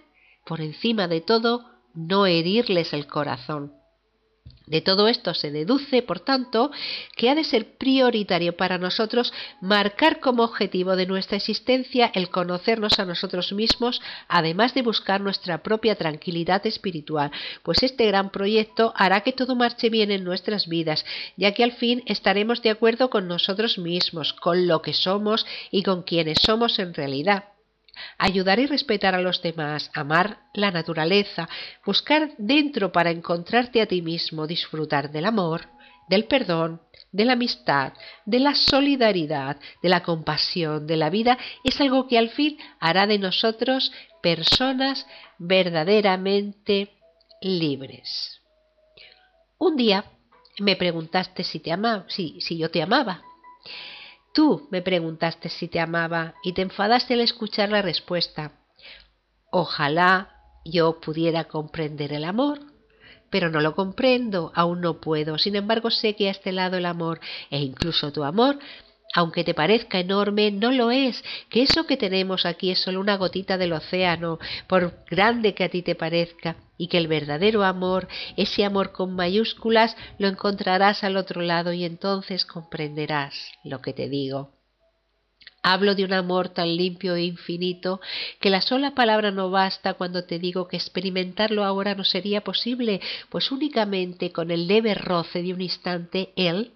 por 0.45 0.61
encima 0.61 1.09
de 1.09 1.23
todo, 1.23 1.72
no 1.95 2.27
herirles 2.27 2.93
el 2.93 3.07
corazón. 3.07 3.73
De 4.67 4.81
todo 4.81 5.09
esto 5.09 5.35
se 5.35 5.51
deduce, 5.51 6.03
por 6.03 6.21
tanto, 6.21 6.71
que 7.17 7.29
ha 7.29 7.35
de 7.35 7.45
ser 7.45 7.77
prioritario 7.77 8.57
para 8.57 8.79
nosotros 8.79 9.33
marcar 9.61 10.21
como 10.21 10.45
objetivo 10.45 10.97
de 10.97 11.07
nuestra 11.07 11.37
existencia 11.37 12.11
el 12.15 12.31
conocernos 12.31 12.99
a 12.99 13.05
nosotros 13.05 13.53
mismos, 13.53 14.01
además 14.29 14.73
de 14.73 14.83
buscar 14.83 15.21
nuestra 15.21 15.63
propia 15.63 15.97
tranquilidad 15.97 16.65
espiritual, 16.67 17.33
pues 17.63 17.83
este 17.83 18.07
gran 18.07 18.31
proyecto 18.31 18.95
hará 18.97 19.23
que 19.23 19.33
todo 19.33 19.57
marche 19.57 19.91
bien 19.91 20.11
en 20.11 20.25
nuestras 20.25 20.69
vidas, 20.69 21.05
ya 21.37 21.53
que 21.53 21.65
al 21.65 21.73
fin 21.73 22.03
estaremos 22.07 22.63
de 22.63 22.71
acuerdo 22.71 23.11
con 23.11 23.29
nosotros 23.29 23.79
mismos, 23.79 24.33
con 24.33 24.69
lo 24.69 24.81
que 24.81 24.95
somos 24.95 25.45
y 25.71 25.83
con 25.83 26.03
quienes 26.03 26.39
somos 26.41 26.79
en 26.79 26.95
realidad 26.95 27.52
ayudar 28.19 28.59
y 28.59 28.67
respetar 28.67 29.15
a 29.15 29.21
los 29.21 29.43
demás, 29.43 29.91
amar 29.95 30.39
la 30.55 30.71
naturaleza, 30.71 31.49
buscar 31.85 32.33
dentro 32.39 32.93
para 32.93 33.11
encontrarte 33.11 33.81
a 33.81 33.87
ti 33.87 34.03
mismo, 34.03 34.47
disfrutar 34.47 35.11
del 35.11 35.27
amor, 35.27 35.69
del 36.09 36.25
perdón, 36.25 36.81
de 37.11 37.25
la 37.25 37.35
amistad, 37.35 37.93
de 38.25 38.41
la 38.41 38.55
solidaridad, 38.55 39.59
de 39.83 39.89
la 39.89 40.03
compasión, 40.03 40.87
de 40.87 40.97
la 40.97 41.11
vida, 41.11 41.39
es 41.65 41.81
algo 41.81 42.09
que 42.09 42.19
al 42.19 42.31
fin 42.31 42.59
hará 42.81 43.07
de 43.07 43.19
nosotros 43.19 43.93
personas 44.23 45.07
verdaderamente 45.39 46.91
libres. 47.41 48.41
Un 49.59 49.77
día 49.77 50.05
me 50.59 50.77
preguntaste 50.77 51.45
si 51.45 51.61
te 51.61 51.73
amaba, 51.73 52.05
si, 52.09 52.41
si 52.41 52.59
yo 52.59 52.71
te 52.71 52.83
amaba. 52.83 53.23
Tú 54.33 54.69
me 54.71 54.83
preguntaste 54.83 55.49
si 55.49 55.69
te 55.69 55.81
amaba 55.81 56.35
y 56.43 56.53
te 56.53 56.63
enfadaste 56.63 57.15
al 57.15 57.21
escuchar 57.21 57.69
la 57.71 57.83
respuesta. 57.83 58.53
Ojalá 59.51 60.37
yo 60.65 61.01
pudiera 61.01 61.45
comprender 61.45 62.13
el 62.13 62.25
amor, 62.25 62.61
pero 63.31 63.51
no 63.51 63.61
lo 63.61 63.75
comprendo, 63.75 64.53
aún 64.55 64.81
no 64.81 65.01
puedo. 65.01 65.39
Sin 65.39 65.57
embargo, 65.57 65.91
sé 65.91 66.17
que 66.17 66.29
a 66.29 66.31
este 66.31 66.53
lado 66.53 66.77
el 66.79 66.87
amor 66.87 67.21
e 67.51 67.59
incluso 67.59 68.13
tu 68.13 68.25
amor 68.25 68.59
aunque 69.13 69.45
te 69.45 69.55
parezca 69.55 70.01
enorme, 70.01 70.51
no 70.51 70.73
lo 70.73 70.91
es, 70.91 71.23
que 71.51 71.63
eso 71.63 71.87
que 71.87 71.97
tenemos 71.97 72.47
aquí 72.47 72.71
es 72.71 72.81
solo 72.81 73.01
una 73.01 73.17
gotita 73.17 73.59
del 73.59 73.75
océano, 73.75 74.39
por 74.67 75.05
grande 75.11 75.55
que 75.55 75.65
a 75.65 75.69
ti 75.69 75.83
te 75.83 75.95
parezca, 75.95 76.57
y 76.83 76.89
que 76.89 76.99
el 76.99 77.07
verdadero 77.07 77.63
amor, 77.63 78.09
ese 78.37 78.65
amor 78.65 78.91
con 78.91 79.15
mayúsculas, 79.15 79.97
lo 80.19 80.27
encontrarás 80.27 81.05
al 81.05 81.17
otro 81.17 81.41
lado 81.41 81.73
y 81.73 81.85
entonces 81.85 82.45
comprenderás 82.45 83.35
lo 83.63 83.81
que 83.81 83.93
te 83.93 84.09
digo. 84.09 84.51
Hablo 85.63 85.95
de 85.95 86.05
un 86.05 86.13
amor 86.13 86.49
tan 86.49 86.77
limpio 86.77 87.15
e 87.15 87.23
infinito 87.23 88.01
que 88.41 88.51
la 88.51 88.63
sola 88.63 88.97
palabra 88.97 89.31
no 89.31 89.49
basta 89.49 89.95
cuando 89.95 90.25
te 90.25 90.41
digo 90.41 90.67
que 90.67 90.77
experimentarlo 90.77 91.63
ahora 91.63 91.95
no 91.95 92.03
sería 92.03 92.41
posible, 92.41 93.01
pues 93.31 93.53
únicamente 93.53 94.33
con 94.33 94.51
el 94.51 94.67
leve 94.67 94.95
roce 94.95 95.41
de 95.41 95.55
un 95.55 95.61
instante 95.61 96.33
él 96.35 96.73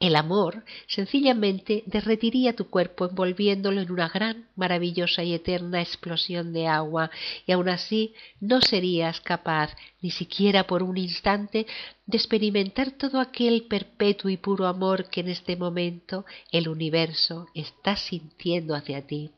el 0.00 0.14
amor 0.14 0.64
sencillamente 0.86 1.82
derretiría 1.86 2.54
tu 2.54 2.70
cuerpo 2.70 3.06
envolviéndolo 3.06 3.80
en 3.80 3.90
una 3.90 4.08
gran, 4.08 4.48
maravillosa 4.54 5.24
y 5.24 5.34
eterna 5.34 5.80
explosión 5.80 6.52
de 6.52 6.68
agua, 6.68 7.10
y 7.46 7.52
aun 7.52 7.68
así 7.68 8.14
no 8.40 8.60
serías 8.60 9.20
capaz, 9.20 9.74
ni 10.00 10.10
siquiera 10.10 10.66
por 10.68 10.84
un 10.84 10.98
instante, 10.98 11.66
de 12.06 12.16
experimentar 12.16 12.92
todo 12.92 13.18
aquel 13.18 13.64
perpetuo 13.64 14.30
y 14.30 14.36
puro 14.36 14.66
amor 14.66 15.10
que 15.10 15.20
en 15.20 15.28
este 15.28 15.56
momento 15.56 16.24
el 16.52 16.68
universo 16.68 17.48
está 17.54 17.96
sintiendo 17.96 18.76
hacia 18.76 19.04
ti. 19.04 19.32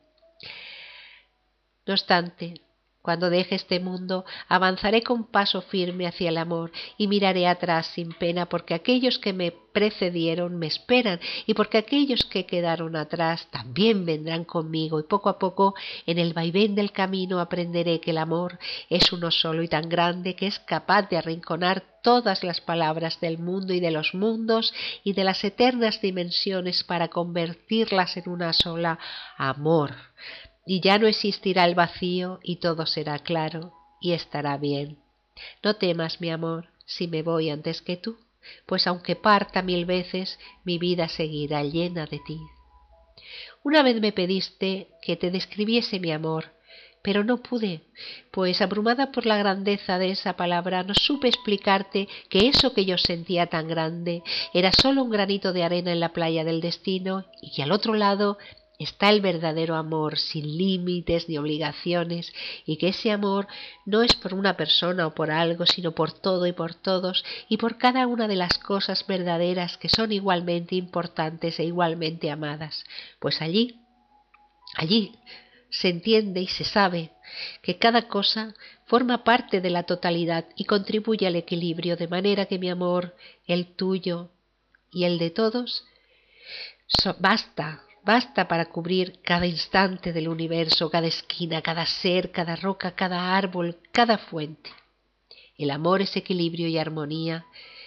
No 1.87 1.93
obstante, 1.93 2.61
cuando 3.01 3.29
deje 3.29 3.55
este 3.55 3.79
mundo, 3.79 4.25
avanzaré 4.47 5.01
con 5.01 5.25
paso 5.25 5.61
firme 5.61 6.07
hacia 6.07 6.29
el 6.29 6.37
amor 6.37 6.71
y 6.97 7.07
miraré 7.07 7.47
atrás 7.47 7.87
sin 7.87 8.11
pena 8.13 8.47
porque 8.47 8.75
aquellos 8.75 9.17
que 9.17 9.33
me 9.33 9.51
precedieron 9.51 10.57
me 10.59 10.67
esperan 10.67 11.19
y 11.47 11.53
porque 11.53 11.79
aquellos 11.79 12.25
que 12.25 12.45
quedaron 12.45 12.95
atrás 12.95 13.47
también 13.51 14.05
vendrán 14.05 14.43
conmigo. 14.43 14.99
Y 14.99 15.03
poco 15.03 15.29
a 15.29 15.39
poco 15.39 15.73
en 16.05 16.19
el 16.19 16.33
vaivén 16.33 16.75
del 16.75 16.91
camino 16.91 17.39
aprenderé 17.39 17.99
que 17.99 18.11
el 18.11 18.19
amor 18.19 18.59
es 18.89 19.11
uno 19.11 19.31
solo 19.31 19.63
y 19.63 19.67
tan 19.67 19.89
grande 19.89 20.35
que 20.35 20.47
es 20.47 20.59
capaz 20.59 21.09
de 21.09 21.17
arrinconar 21.17 21.83
todas 22.03 22.43
las 22.43 22.61
palabras 22.61 23.19
del 23.19 23.37
mundo 23.37 23.73
y 23.73 23.79
de 23.79 23.91
los 23.91 24.13
mundos 24.13 24.73
y 25.03 25.13
de 25.13 25.23
las 25.23 25.43
eternas 25.43 26.01
dimensiones 26.01 26.83
para 26.83 27.07
convertirlas 27.07 28.17
en 28.17 28.29
una 28.29 28.53
sola. 28.53 28.99
Amor 29.37 29.95
y 30.65 30.81
ya 30.81 30.97
no 30.99 31.07
existirá 31.07 31.65
el 31.65 31.75
vacío 31.75 32.39
y 32.43 32.57
todo 32.57 32.85
será 32.85 33.19
claro 33.19 33.73
y 33.99 34.13
estará 34.13 34.57
bien. 34.57 34.97
No 35.63 35.75
temas, 35.75 36.21
mi 36.21 36.29
amor, 36.29 36.69
si 36.85 37.07
me 37.07 37.23
voy 37.23 37.49
antes 37.49 37.81
que 37.81 37.97
tú, 37.97 38.17
pues 38.65 38.87
aunque 38.87 39.15
parta 39.15 39.61
mil 39.61 39.85
veces, 39.85 40.39
mi 40.63 40.77
vida 40.77 41.07
seguirá 41.07 41.63
llena 41.63 42.05
de 42.05 42.19
ti. 42.25 42.39
Una 43.63 43.83
vez 43.83 44.01
me 44.01 44.11
pediste 44.11 44.89
que 45.01 45.15
te 45.15 45.29
describiese 45.29 45.99
mi 45.99 46.11
amor, 46.11 46.53
pero 47.03 47.23
no 47.23 47.37
pude, 47.37 47.81
pues 48.31 48.61
abrumada 48.61 49.11
por 49.11 49.25
la 49.25 49.37
grandeza 49.37 49.97
de 49.97 50.11
esa 50.11 50.33
palabra 50.33 50.83
no 50.83 50.93
supe 50.93 51.27
explicarte 51.27 52.07
que 52.29 52.47
eso 52.47 52.73
que 52.73 52.85
yo 52.85 52.97
sentía 52.97 53.47
tan 53.47 53.67
grande 53.67 54.23
era 54.53 54.71
solo 54.71 55.03
un 55.03 55.09
granito 55.09 55.53
de 55.53 55.63
arena 55.63 55.91
en 55.91 55.99
la 55.99 56.13
playa 56.13 56.43
del 56.43 56.61
destino 56.61 57.25
y 57.41 57.51
que 57.51 57.63
al 57.63 57.71
otro 57.71 57.95
lado 57.95 58.37
está 58.83 59.09
el 59.09 59.21
verdadero 59.21 59.75
amor 59.75 60.17
sin 60.17 60.57
límites 60.57 61.27
ni 61.27 61.37
obligaciones 61.37 62.33
y 62.65 62.77
que 62.77 62.89
ese 62.89 63.11
amor 63.11 63.47
no 63.85 64.01
es 64.01 64.15
por 64.15 64.33
una 64.33 64.55
persona 64.57 65.07
o 65.07 65.13
por 65.13 65.31
algo, 65.31 65.65
sino 65.65 65.91
por 65.91 66.11
todo 66.13 66.47
y 66.47 66.53
por 66.53 66.73
todos 66.73 67.23
y 67.49 67.57
por 67.57 67.77
cada 67.77 68.07
una 68.07 68.27
de 68.27 68.35
las 68.35 68.57
cosas 68.57 69.05
verdaderas 69.05 69.77
que 69.77 69.89
son 69.89 70.11
igualmente 70.11 70.75
importantes 70.75 71.59
e 71.59 71.65
igualmente 71.65 72.31
amadas. 72.31 72.83
Pues 73.19 73.41
allí, 73.41 73.81
allí 74.75 75.19
se 75.69 75.89
entiende 75.89 76.41
y 76.41 76.47
se 76.47 76.63
sabe 76.63 77.11
que 77.61 77.77
cada 77.77 78.07
cosa 78.07 78.53
forma 78.85 79.23
parte 79.23 79.61
de 79.61 79.69
la 79.69 79.83
totalidad 79.83 80.45
y 80.55 80.65
contribuye 80.65 81.27
al 81.27 81.35
equilibrio, 81.35 81.95
de 81.95 82.07
manera 82.07 82.45
que 82.45 82.59
mi 82.59 82.69
amor, 82.69 83.15
el 83.47 83.75
tuyo 83.75 84.29
y 84.91 85.05
el 85.05 85.17
de 85.17 85.29
todos, 85.29 85.85
basta 87.19 87.83
basta 88.03 88.47
para 88.47 88.65
cubrir 88.65 89.19
cada 89.23 89.45
instante 89.45 90.13
del 90.13 90.27
universo, 90.27 90.89
cada 90.89 91.07
esquina, 91.07 91.61
cada 91.61 91.85
ser, 91.85 92.31
cada 92.31 92.55
roca, 92.55 92.91
cada 92.95 93.35
árbol, 93.35 93.77
cada 93.91 94.17
fuente. 94.17 94.69
El 95.57 95.71
amor 95.71 96.01
es 96.01 96.15
equilibrio 96.15 96.67
y 96.67 96.77
armonía, 96.77 97.45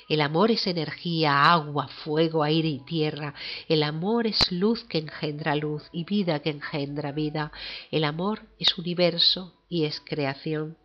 el 0.08 0.20
amor 0.20 0.50
es 0.50 0.66
energía, 0.66 1.50
agua, 1.50 1.88
fuego, 1.88 2.42
aire 2.42 2.68
y 2.68 2.80
tierra. 2.80 3.34
El 3.68 3.82
amor 3.82 4.26
es 4.26 4.52
luz 4.52 4.84
que 4.84 4.98
engendra 4.98 5.56
luz 5.56 5.82
y 5.92 6.04
vida 6.04 6.40
que 6.40 6.50
engendra 6.50 7.10
vida. 7.12 7.52
El 7.90 8.04
amor 8.04 8.42
es 8.58 8.76
universo 8.76 9.54
y 9.68 9.84
es 9.84 10.00
creación. 10.00 10.76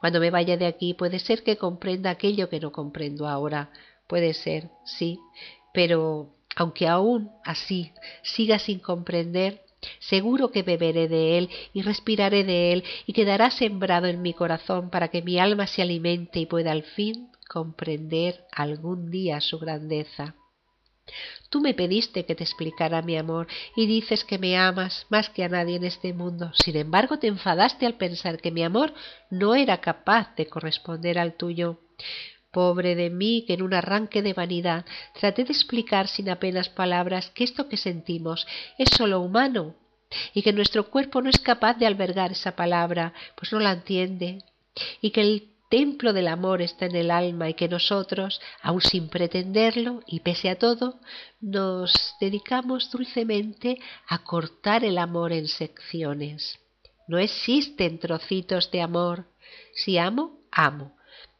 Cuando 0.00 0.18
me 0.18 0.30
vaya 0.30 0.56
de 0.56 0.66
aquí 0.66 0.94
puede 0.94 1.18
ser 1.18 1.42
que 1.42 1.58
comprenda 1.58 2.08
aquello 2.08 2.48
que 2.48 2.58
no 2.58 2.72
comprendo 2.72 3.28
ahora, 3.28 3.70
Puede 4.08 4.32
ser, 4.32 4.70
sí, 4.86 5.20
pero 5.74 6.34
aunque 6.58 6.88
aún 6.88 7.30
así 7.44 7.92
siga 8.22 8.58
sin 8.58 8.80
comprender, 8.80 9.62
seguro 10.00 10.50
que 10.50 10.64
beberé 10.64 11.06
de 11.06 11.38
él 11.38 11.50
y 11.72 11.82
respiraré 11.82 12.42
de 12.42 12.72
él 12.72 12.84
y 13.06 13.12
quedará 13.12 13.52
sembrado 13.52 14.08
en 14.08 14.22
mi 14.22 14.34
corazón 14.34 14.90
para 14.90 15.06
que 15.06 15.22
mi 15.22 15.38
alma 15.38 15.68
se 15.68 15.82
alimente 15.82 16.40
y 16.40 16.46
pueda 16.46 16.72
al 16.72 16.82
fin 16.82 17.30
comprender 17.48 18.44
algún 18.50 19.08
día 19.08 19.40
su 19.40 19.60
grandeza. 19.60 20.34
Tú 21.48 21.60
me 21.60 21.74
pediste 21.74 22.26
que 22.26 22.34
te 22.34 22.42
explicara 22.42 23.02
mi 23.02 23.16
amor 23.16 23.46
y 23.76 23.86
dices 23.86 24.24
que 24.24 24.38
me 24.38 24.58
amas 24.58 25.06
más 25.10 25.30
que 25.30 25.44
a 25.44 25.48
nadie 25.48 25.76
en 25.76 25.84
este 25.84 26.12
mundo. 26.12 26.50
Sin 26.54 26.76
embargo, 26.76 27.20
te 27.20 27.28
enfadaste 27.28 27.86
al 27.86 27.94
pensar 27.94 28.40
que 28.40 28.50
mi 28.50 28.64
amor 28.64 28.92
no 29.30 29.54
era 29.54 29.80
capaz 29.80 30.34
de 30.34 30.48
corresponder 30.48 31.20
al 31.20 31.34
tuyo. 31.36 31.78
Pobre 32.58 32.96
de 32.96 33.08
mí, 33.08 33.44
que 33.46 33.54
en 33.54 33.62
un 33.62 33.72
arranque 33.72 34.20
de 34.20 34.32
vanidad 34.32 34.84
traté 35.20 35.44
de 35.44 35.52
explicar 35.52 36.08
sin 36.08 36.28
apenas 36.28 36.68
palabras 36.68 37.30
que 37.30 37.44
esto 37.44 37.68
que 37.68 37.76
sentimos 37.76 38.48
es 38.78 38.88
sólo 38.96 39.20
humano 39.20 39.76
y 40.34 40.42
que 40.42 40.52
nuestro 40.52 40.90
cuerpo 40.90 41.22
no 41.22 41.30
es 41.30 41.38
capaz 41.38 41.74
de 41.74 41.86
albergar 41.86 42.32
esa 42.32 42.56
palabra, 42.56 43.12
pues 43.36 43.52
no 43.52 43.60
la 43.60 43.70
entiende, 43.70 44.42
y 45.00 45.12
que 45.12 45.20
el 45.20 45.50
templo 45.70 46.12
del 46.12 46.26
amor 46.26 46.60
está 46.60 46.86
en 46.86 46.96
el 46.96 47.12
alma 47.12 47.48
y 47.48 47.54
que 47.54 47.68
nosotros, 47.68 48.40
aun 48.60 48.80
sin 48.80 49.08
pretenderlo 49.08 50.02
y 50.04 50.18
pese 50.18 50.50
a 50.50 50.58
todo, 50.58 50.98
nos 51.40 52.16
dedicamos 52.20 52.90
dulcemente 52.90 53.78
a 54.08 54.24
cortar 54.24 54.82
el 54.82 54.98
amor 54.98 55.32
en 55.32 55.46
secciones. 55.46 56.58
No 57.06 57.18
existen 57.18 58.00
trocitos 58.00 58.68
de 58.72 58.82
amor. 58.82 59.26
Si 59.74 59.96
amo, 59.96 60.40
amo. 60.50 60.97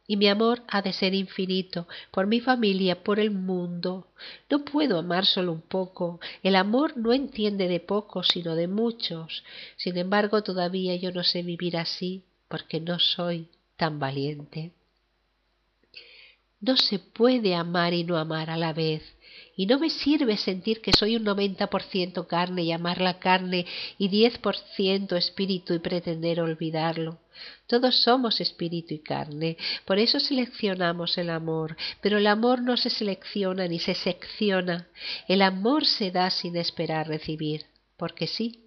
Y 0.09 0.17
mi 0.17 0.27
amor 0.27 0.63
ha 0.67 0.81
de 0.81 0.91
ser 0.91 1.13
infinito, 1.13 1.87
por 2.09 2.25
mi 2.25 2.39
familia, 2.39 3.03
por 3.03 3.19
el 3.19 3.29
mundo. 3.29 4.07
No 4.49 4.65
puedo 4.65 4.97
amar 4.97 5.27
solo 5.27 5.51
un 5.51 5.61
poco. 5.61 6.19
El 6.41 6.55
amor 6.55 6.97
no 6.97 7.13
entiende 7.13 7.67
de 7.67 7.79
pocos, 7.79 8.29
sino 8.29 8.55
de 8.55 8.67
muchos. 8.67 9.43
Sin 9.77 9.99
embargo, 9.99 10.41
todavía 10.41 10.95
yo 10.95 11.11
no 11.11 11.23
sé 11.23 11.43
vivir 11.43 11.77
así, 11.77 12.23
porque 12.47 12.81
no 12.81 12.97
soy 12.97 13.49
tan 13.77 13.99
valiente. 13.99 14.71
No 16.59 16.75
se 16.75 16.97
puede 16.97 17.53
amar 17.53 17.93
y 17.93 18.03
no 18.03 18.17
amar 18.17 18.49
a 18.49 18.57
la 18.57 18.73
vez, 18.73 19.03
y 19.59 19.65
no 19.65 19.77
me 19.77 19.89
sirve 19.89 20.37
sentir 20.37 20.79
que 20.79 20.93
soy 20.93 21.17
un 21.17 21.25
noventa 21.25 21.67
por 21.67 21.83
ciento 21.83 22.29
carne 22.29 22.63
y 22.63 22.71
amar 22.71 23.01
la 23.01 23.19
carne 23.19 23.65
y 23.97 24.07
diez 24.07 24.37
por 24.37 24.55
ciento 24.55 25.17
espíritu 25.17 25.73
y 25.73 25.79
pretender 25.79 26.39
olvidarlo. 26.39 27.19
Todos 27.67 28.01
somos 28.03 28.39
espíritu 28.39 28.93
y 28.93 28.99
carne, 28.99 29.57
por 29.83 29.99
eso 29.99 30.21
seleccionamos 30.21 31.17
el 31.17 31.29
amor, 31.29 31.75
pero 31.99 32.19
el 32.19 32.27
amor 32.27 32.61
no 32.61 32.77
se 32.77 32.89
selecciona 32.89 33.67
ni 33.67 33.79
se 33.79 33.95
secciona, 33.95 34.87
el 35.27 35.41
amor 35.41 35.85
se 35.85 36.09
da 36.09 36.29
sin 36.29 36.55
esperar 36.55 37.09
recibir, 37.09 37.65
porque 37.97 38.27
sí, 38.27 38.63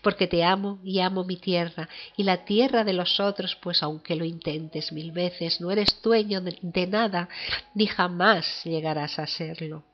porque 0.00 0.26
te 0.26 0.42
amo 0.42 0.80
y 0.82 1.00
amo 1.00 1.22
mi 1.22 1.36
tierra 1.36 1.86
y 2.16 2.22
la 2.22 2.46
tierra 2.46 2.82
de 2.82 2.94
los 2.94 3.20
otros, 3.20 3.58
pues 3.62 3.82
aunque 3.82 4.16
lo 4.16 4.24
intentes 4.24 4.90
mil 4.90 5.12
veces, 5.12 5.60
no 5.60 5.70
eres 5.70 6.00
dueño 6.02 6.40
de, 6.40 6.86
nada, 6.86 7.28
ni 7.74 7.86
jamás 7.86 8.62
llegarás 8.64 9.18
a 9.18 9.26
serlo. 9.26 9.84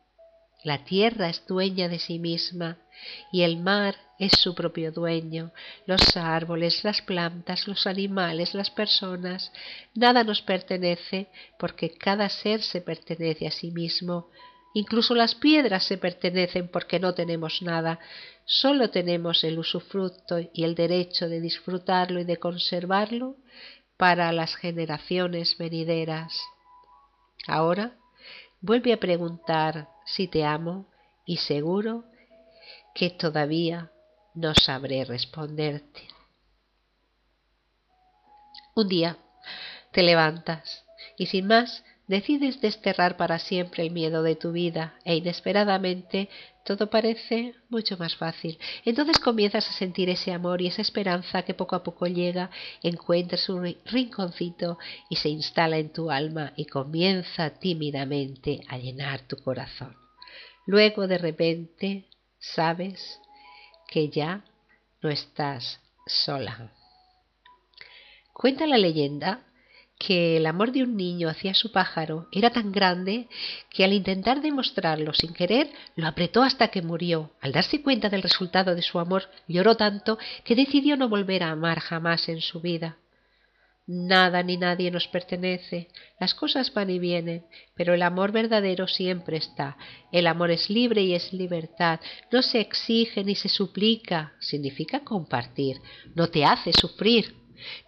La 0.65 0.85
tierra 0.85 1.29
es 1.29 1.47
dueña 1.47 1.89
de 1.89 1.99
sí 2.01 2.19
misma 2.19 2.79
y 3.31 3.43
el 3.43 3.59
mar 3.59 3.95
es 4.19 4.33
su 4.33 4.55
propio 4.55 4.91
dueño, 4.91 5.53
los 5.87 6.17
árboles, 6.17 6.83
las 6.85 7.03
plantas, 7.03 7.69
los 7.69 7.87
animales, 7.87 8.55
las 8.55 8.71
personas, 8.71 9.53
nada 9.95 10.25
nos 10.25 10.41
pertenece 10.43 11.29
porque 11.59 11.91
cada 11.91 12.29
ser 12.29 12.63
se 12.63 12.81
pertenece 12.81 13.47
a 13.47 13.51
sí 13.51 13.71
mismo, 13.71 14.31
Incluso 14.77 15.15
las 15.15 15.37
piedras 15.37 15.85
se 15.85 15.99
pertenecen 15.99 16.67
porque 16.67 16.99
no 16.99 17.15
tenemos 17.15 17.63
nada, 17.63 18.01
solo 18.45 18.91
tenemos 18.91 19.45
el 19.45 19.57
usufructo 19.61 20.41
y 20.53 20.65
el 20.65 20.75
derecho 20.75 21.29
de 21.29 21.41
disfrutarlo 21.41 22.19
y 22.19 22.25
de 22.25 22.39
conservarlo 22.39 23.37
para 23.97 24.33
las 24.33 24.57
generaciones 24.57 25.57
venideras. 25.59 26.43
Ahora 27.47 27.97
vuelve 28.65 28.95
a 28.95 28.97
preguntar 28.97 29.91
si 30.07 30.27
te 30.27 30.43
amo 30.43 30.87
y 31.27 31.37
seguro 31.37 32.05
que 32.95 33.11
todavía 33.11 33.93
no 34.35 34.55
sabré 34.55 35.05
responderte. 35.05 36.09
Un 38.75 38.89
día 38.89 39.19
te 39.93 40.03
levantas 40.03 40.87
y 41.19 41.27
sin 41.27 41.47
más 41.47 41.85
decides 42.07 42.61
desterrar 42.61 43.17
para 43.17 43.39
siempre 43.39 43.83
el 43.83 43.91
miedo 43.91 44.23
de 44.23 44.37
tu 44.37 44.53
vida 44.53 44.95
e 45.05 45.17
inesperadamente 45.17 46.29
todo 46.65 46.89
parece 46.89 47.55
mucho 47.69 47.97
más 47.99 48.17
fácil. 48.17 48.59
Entonces 48.85 49.19
comienzas 49.19 49.69
a 49.69 49.73
sentir 49.73 50.09
ese 50.09 50.33
amor 50.33 50.63
y 50.63 50.67
esa 50.67 50.83
esperanza 50.83 51.43
que 51.43 51.53
poco 51.53 51.77
a 51.77 51.83
poco 51.83 52.07
llega, 52.07 52.51
encuentras 52.83 53.49
un 53.51 53.77
rinconcito 53.85 54.79
y 55.11 55.17
se 55.17 55.29
instala 55.29 55.77
en 55.77 55.93
tu 55.93 56.11
alma 56.11 56.53
y 56.57 56.65
comienza 56.65 57.51
tímidamente 57.51 58.63
a 58.69 58.79
llenar 58.79 59.21
tu 59.29 59.37
corazón. 59.37 59.95
Luego 60.67 61.07
de 61.07 61.19
repente 61.19 62.09
sabes 62.39 63.21
que 63.87 64.09
ya 64.09 64.45
no 65.03 65.11
estás 65.11 65.81
sola. 66.07 66.73
Cuenta 68.33 68.67
la 68.67 68.79
leyenda 68.79 69.43
que 69.99 70.37
el 70.37 70.47
amor 70.47 70.73
de 70.73 70.83
un 70.83 70.97
niño 70.97 71.29
hacia 71.29 71.55
su 71.55 71.73
pájaro 71.73 72.29
era 72.33 72.51
tan 72.51 72.73
grande 72.73 73.29
que 73.71 73.85
al 73.85 73.93
intentar 73.93 74.43
demostrarlo 74.43 75.15
sin 75.15 75.33
querer 75.33 75.71
lo 75.97 76.07
apretó 76.07 76.43
hasta 76.43 76.69
que 76.69 76.83
murió. 76.83 77.31
Al 77.41 77.53
darse 77.53 77.83
cuenta 77.83 78.09
del 78.09 78.23
resultado 78.23 78.75
de 78.75 78.83
su 78.83 78.99
amor, 78.99 79.31
lloró 79.49 79.77
tanto 79.77 80.19
que 80.45 80.57
decidió 80.57 80.97
no 80.97 81.09
volver 81.09 81.43
a 81.43 81.51
amar 81.51 81.81
jamás 81.81 82.29
en 82.29 82.41
su 82.41 82.61
vida. 82.61 82.99
Nada 83.87 84.43
ni 84.43 84.57
nadie 84.57 84.91
nos 84.91 85.07
pertenece, 85.09 85.89
las 86.19 86.35
cosas 86.35 86.73
van 86.73 86.89
y 86.89 86.99
vienen, 86.99 87.45
pero 87.77 87.93
el 87.93 88.01
amor 88.01 88.33
verdadero 88.33 88.89
siempre 88.89 89.37
está. 89.37 89.77
El 90.11 90.27
amor 90.27 90.51
es 90.51 90.71
libre 90.71 91.03
y 91.03 91.15
es 91.15 91.35
libertad, 91.35 92.01
no 92.33 92.41
se 92.41 92.61
exige 92.61 93.23
ni 93.25 93.35
se 93.35 93.51
suplica, 93.51 94.33
significa 94.41 95.01
compartir, 95.01 95.83
no 96.15 96.29
te 96.29 96.47
hace 96.47 96.73
sufrir, 96.73 97.37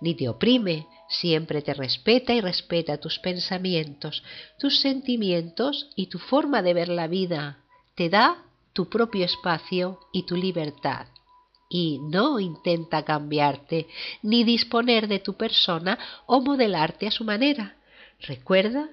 ni 0.03 0.15
te 0.15 0.29
oprime, 0.29 0.87
siempre 1.09 1.63
te 1.63 1.75
respeta 1.75 2.33
y 2.33 2.41
respeta 2.41 2.99
tus 2.99 3.19
pensamientos, 3.19 4.23
tus 4.59 4.81
sentimientos 4.81 5.91
y 5.97 6.07
tu 6.07 6.19
forma 6.19 6.63
de 6.63 6.75
ver 6.75 6.89
la 6.89 7.07
vida. 7.07 7.59
Te 7.95 8.09
da 8.09 8.45
tu 8.73 8.89
propio 8.89 9.25
espacio 9.25 10.01
y 10.13 10.25
tu 10.25 10.37
libertad. 10.37 11.07
Y 11.69 11.99
no 11.99 12.39
intenta 12.39 13.05
cambiarte, 13.05 13.89
ni 14.23 14.45
disponer 14.45 15.09
de 15.09 15.19
tu 15.19 15.35
persona 15.35 15.99
o 16.27 16.41
modelarte 16.41 17.09
a 17.09 17.11
su 17.11 17.25
manera. 17.25 17.77
Recuerda 18.21 18.89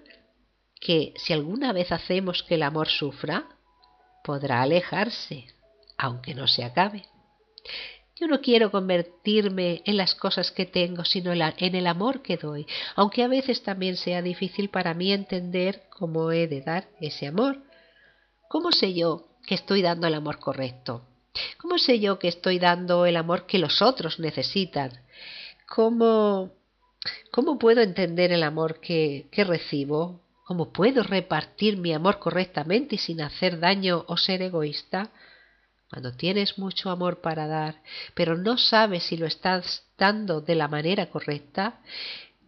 que 0.79 1.13
si 1.17 1.33
alguna 1.33 1.71
vez 1.71 1.91
hacemos 1.91 2.43
que 2.43 2.55
el 2.55 2.63
amor 2.63 2.89
sufra, 2.89 3.45
podrá 4.23 4.61
alejarse, 4.61 5.47
aunque 5.97 6.33
no 6.33 6.47
se 6.47 6.63
acabe. 6.63 7.05
Yo 8.23 8.29
no 8.29 8.39
quiero 8.39 8.71
convertirme 8.71 9.81
en 9.83 9.97
las 9.97 10.15
cosas 10.15 10.49
que 10.49 10.65
tengo, 10.65 11.03
sino 11.03 11.33
en 11.33 11.75
el 11.75 11.87
amor 11.87 12.21
que 12.21 12.37
doy, 12.37 12.65
aunque 12.95 13.21
a 13.21 13.27
veces 13.27 13.63
también 13.63 13.97
sea 13.97 14.21
difícil 14.21 14.69
para 14.69 14.93
mí 14.93 15.11
entender 15.11 15.83
cómo 15.89 16.31
he 16.31 16.47
de 16.47 16.61
dar 16.61 16.87
ese 17.01 17.27
amor. 17.27 17.57
¿Cómo 18.47 18.71
sé 18.71 18.93
yo 18.93 19.25
que 19.45 19.55
estoy 19.55 19.81
dando 19.81 20.07
el 20.07 20.13
amor 20.13 20.39
correcto? 20.39 21.05
¿Cómo 21.57 21.77
sé 21.77 21.99
yo 21.99 22.17
que 22.17 22.29
estoy 22.29 22.59
dando 22.59 23.05
el 23.05 23.17
amor 23.17 23.45
que 23.45 23.59
los 23.59 23.81
otros 23.81 24.19
necesitan? 24.19 24.91
¿Cómo, 25.67 26.53
cómo 27.29 27.59
puedo 27.59 27.81
entender 27.81 28.31
el 28.31 28.43
amor 28.43 28.79
que, 28.79 29.27
que 29.31 29.43
recibo? 29.43 30.21
¿Cómo 30.45 30.71
puedo 30.71 31.03
repartir 31.03 31.75
mi 31.75 31.91
amor 31.91 32.19
correctamente 32.19 32.95
y 32.95 32.99
sin 32.99 33.19
hacer 33.19 33.59
daño 33.59 34.05
o 34.07 34.15
ser 34.15 34.41
egoísta? 34.43 35.11
Cuando 35.93 36.11
tienes 36.11 36.57
mucho 36.57 36.89
amor 36.89 37.21
para 37.21 37.45
dar, 37.45 37.75
pero 38.15 38.35
no 38.35 38.57
sabes 38.57 39.03
si 39.03 39.15
lo 39.15 39.27
estás 39.27 39.83
dando 39.95 40.41
de 40.41 40.55
la 40.55 40.67
manera 40.67 41.11
correcta, 41.11 41.81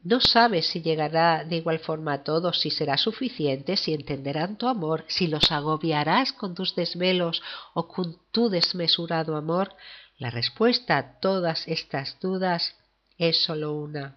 no 0.03 0.19
sabes 0.19 0.65
si 0.65 0.81
llegará 0.81 1.43
de 1.43 1.57
igual 1.57 1.77
forma 1.77 2.13
a 2.13 2.23
todos, 2.23 2.59
si 2.59 2.71
será 2.71 2.97
suficiente, 2.97 3.77
si 3.77 3.93
entenderán 3.93 4.57
tu 4.57 4.67
amor, 4.67 5.05
si 5.09 5.27
los 5.27 5.51
agobiarás 5.51 6.33
con 6.33 6.55
tus 6.55 6.73
desvelos 6.73 7.43
o 7.75 7.87
con 7.87 8.17
tu 8.31 8.49
desmesurado 8.49 9.35
amor. 9.35 9.75
La 10.17 10.31
respuesta 10.31 10.97
a 10.97 11.19
todas 11.19 11.67
estas 11.67 12.19
dudas 12.19 12.75
es 13.19 13.43
solo 13.43 13.73
una. 13.73 14.15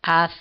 Haz, 0.00 0.32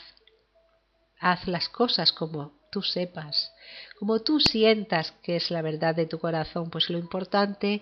haz 1.20 1.48
las 1.48 1.68
cosas 1.68 2.12
como 2.12 2.54
tú 2.72 2.84
sepas, 2.84 3.52
como 4.00 4.22
tú 4.22 4.40
sientas 4.40 5.12
que 5.22 5.36
es 5.36 5.52
la 5.52 5.62
verdad 5.62 5.94
de 5.94 6.06
tu 6.06 6.20
corazón, 6.20 6.70
pues 6.70 6.90
lo 6.90 6.98
importante 6.98 7.82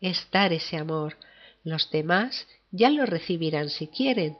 es 0.00 0.28
dar 0.30 0.52
ese 0.52 0.76
amor. 0.76 1.16
Los 1.64 1.90
demás 1.90 2.46
ya 2.70 2.88
lo 2.88 3.04
recibirán 3.04 3.68
si 3.68 3.88
quieren, 3.88 4.38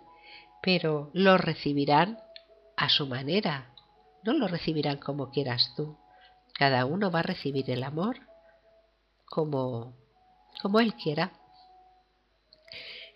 pero 0.63 1.11
lo 1.15 1.37
recibirán 1.37 2.21
a 2.77 2.89
su 2.89 3.09
manera, 3.09 3.73
no 4.23 4.35
lo 4.35 4.47
recibirán 4.47 4.99
como 4.99 5.33
quieras 5.33 5.73
tú. 5.77 5.99
Cada 6.55 6.87
uno 6.87 7.11
va 7.11 7.19
a 7.21 7.25
recibir 7.25 7.69
el 7.73 7.83
amor 7.83 8.21
como, 9.27 9.97
como 10.63 10.79
él 10.79 10.95
quiera. 10.95 11.33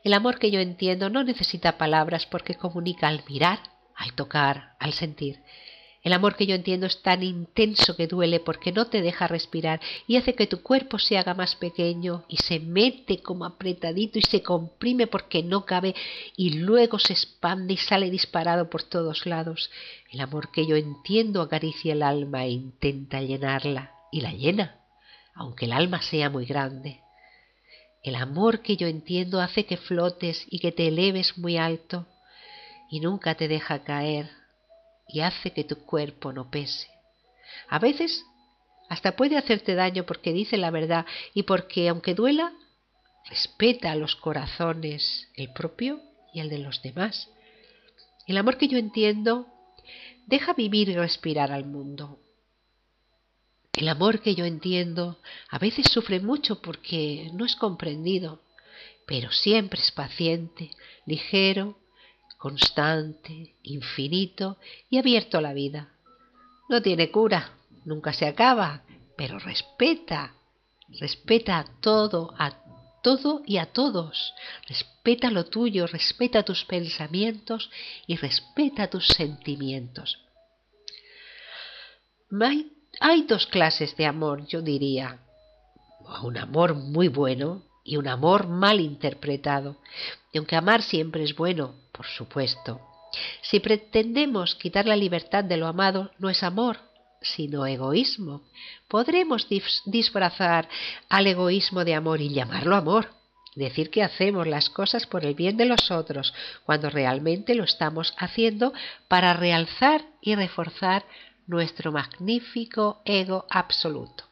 El 0.03 0.14
amor 0.14 0.40
que 0.40 0.51
yo 0.51 0.59
entiendo 0.59 1.11
no 1.11 1.23
necesita 1.23 1.79
palabras 1.79 2.27
porque 2.27 2.57
comunica 2.57 3.07
al 3.07 3.23
mirar, 3.29 3.61
al 3.94 4.14
tocar, 4.14 4.75
al 4.81 4.94
sentir. 4.94 5.40
El 6.03 6.15
amor 6.15 6.35
que 6.35 6.47
yo 6.47 6.55
entiendo 6.55 6.87
es 6.87 7.03
tan 7.03 7.23
intenso 7.23 7.95
que 7.95 8.07
duele 8.07 8.41
porque 8.41 8.73
no 8.73 8.87
te 8.87 9.03
deja 9.03 9.29
respirar 9.29 9.81
y 10.07 10.17
hace 10.17 10.35
que 10.35 10.47
tu 10.47 10.63
cuerpo 10.63 10.99
se 10.99 11.19
haga 11.19 11.35
más 11.35 11.57
pequeño 11.57 12.25
y 12.27 12.39
se 12.39 12.59
mete 12.59 13.21
como 13.21 13.45
apretadito 13.45 14.19
y 14.19 14.23
se 14.23 14.43
comprime 14.43 15.07
porque 15.07 15.43
no 15.43 15.67
cabe 15.67 15.95
y 16.37 16.55
luego 16.55 16.99
se 16.99 17.13
expande 17.13 17.75
y 17.75 17.77
sale 17.77 18.11
disparado 18.11 18.71
por 18.71 18.83
todos 18.83 19.27
lados. 19.27 19.71
El 20.11 20.21
amor 20.21 20.51
que 20.51 20.67
yo 20.67 20.77
entiendo 20.77 21.43
acaricia 21.43 21.93
el 21.93 22.03
alma 22.03 22.45
e 22.45 22.51
intenta 22.51 23.21
llenarla 23.21 23.93
y 24.11 24.23
la 24.23 24.33
llena, 24.33 24.81
aunque 25.35 25.67
el 25.67 25.73
alma 25.73 26.01
sea 26.01 26.31
muy 26.31 26.47
grande. 26.47 27.01
El 28.03 28.15
amor 28.15 28.63
que 28.63 28.79
yo 28.79 28.87
entiendo 28.87 29.43
hace 29.43 29.67
que 29.67 29.77
flotes 29.77 30.47
y 30.49 30.61
que 30.61 30.73
te 30.73 30.89
eleves 30.89 31.37
muy 31.37 31.59
alto 31.59 32.07
y 32.91 33.01
nunca 33.01 33.35
te 33.35 33.49
deja 33.49 33.85
caer 33.85 34.39
y 35.12 35.20
hace 35.20 35.53
que 35.53 35.64
tu 35.64 35.77
cuerpo 35.77 36.33
no 36.33 36.51
pese. 36.51 36.88
A 37.68 37.79
veces 37.79 38.25
hasta 38.88 39.16
puede 39.16 39.37
hacerte 39.37 39.75
daño 39.75 40.05
porque 40.05 40.33
dice 40.33 40.57
la 40.57 40.70
verdad 40.70 41.07
y 41.35 41.44
porque, 41.44 41.88
aunque 41.88 42.14
duela, 42.14 42.53
respeta 43.29 43.94
los 43.94 44.16
corazones, 44.16 45.29
el 45.35 45.53
propio 45.53 46.01
y 46.33 46.40
el 46.40 46.49
de 46.49 46.59
los 46.59 46.83
demás. 46.83 47.29
El 48.27 48.37
amor 48.37 48.59
que 48.59 48.68
yo 48.68 48.79
entiendo 48.79 49.46
deja 50.27 50.55
vivir 50.55 50.88
y 50.88 50.96
respirar 50.96 51.53
al 51.53 51.66
mundo. 51.66 52.20
El 53.73 53.88
amor 53.88 54.20
que 54.20 54.35
yo 54.35 54.44
entiendo 54.44 55.20
a 55.49 55.59
veces 55.59 55.87
sufre 55.90 56.20
mucho 56.20 56.61
porque 56.61 57.31
no 57.33 57.44
es 57.44 57.57
comprendido, 57.57 58.42
pero 59.07 59.31
siempre 59.31 59.81
es 59.81 59.92
paciente, 59.92 60.70
ligero 61.07 61.80
constante, 62.40 63.55
infinito 63.64 64.57
y 64.88 64.96
abierto 64.96 65.37
a 65.37 65.42
la 65.42 65.53
vida. 65.53 65.90
No 66.70 66.81
tiene 66.81 67.11
cura, 67.11 67.53
nunca 67.85 68.14
se 68.14 68.26
acaba, 68.26 68.83
pero 69.14 69.38
respeta, 69.38 70.33
respeta 70.98 71.59
a 71.59 71.66
todo, 71.83 72.35
a 72.38 72.55
todo 73.03 73.42
y 73.44 73.59
a 73.59 73.66
todos. 73.66 74.33
Respeta 74.66 75.31
lo 75.31 75.44
tuyo, 75.44 75.87
respeta 75.87 76.42
tus 76.42 76.64
pensamientos 76.64 77.70
y 78.07 78.16
respeta 78.16 78.88
tus 78.88 79.07
sentimientos. 79.09 80.18
Hay, 82.40 82.72
hay 83.00 83.22
dos 83.24 83.46
clases 83.48 83.94
de 83.98 84.07
amor, 84.07 84.46
yo 84.46 84.62
diría. 84.62 85.18
Un 86.22 86.38
amor 86.38 86.74
muy 86.74 87.09
bueno 87.09 87.64
y 87.85 87.98
un 87.98 88.09
amor 88.09 88.48
mal 88.48 88.81
interpretado. 88.81 89.76
Y 90.33 90.38
aunque 90.38 90.57
amar 90.57 90.81
siempre 90.81 91.22
es 91.22 91.37
bueno, 91.37 91.74
por 91.92 92.07
supuesto, 92.07 92.81
si 93.42 93.61
pretendemos 93.61 94.55
quitar 94.55 94.87
la 94.87 94.96
libertad 94.96 95.44
de 95.44 95.57
lo 95.57 95.66
amado, 95.66 96.11
no 96.18 96.31
es 96.31 96.42
amor, 96.42 96.79
sino 97.20 97.66
egoísmo. 97.66 98.42
Podremos 98.88 99.48
disfrazar 99.87 100.68
al 101.09 101.26
egoísmo 101.26 101.85
de 101.85 101.94
amor 101.94 102.20
y 102.20 102.31
llamarlo 102.31 102.76
amor. 102.76 103.11
Decir 103.57 103.90
que 103.90 104.05
hacemos 104.05 104.46
las 104.46 104.70
cosas 104.70 105.07
por 105.07 105.24
el 105.24 105.35
bien 105.35 105.57
de 105.57 105.64
los 105.64 105.90
otros, 105.90 106.33
cuando 106.64 106.88
realmente 106.88 107.55
lo 107.57 107.64
estamos 107.64 108.14
haciendo 108.16 108.72
para 109.09 109.35
realzar 109.35 110.05
y 110.20 110.37
reforzar 110.37 111.05
nuestro 111.48 111.90
magnífico 111.90 113.03
ego 113.05 113.46
absoluto. 113.50 114.24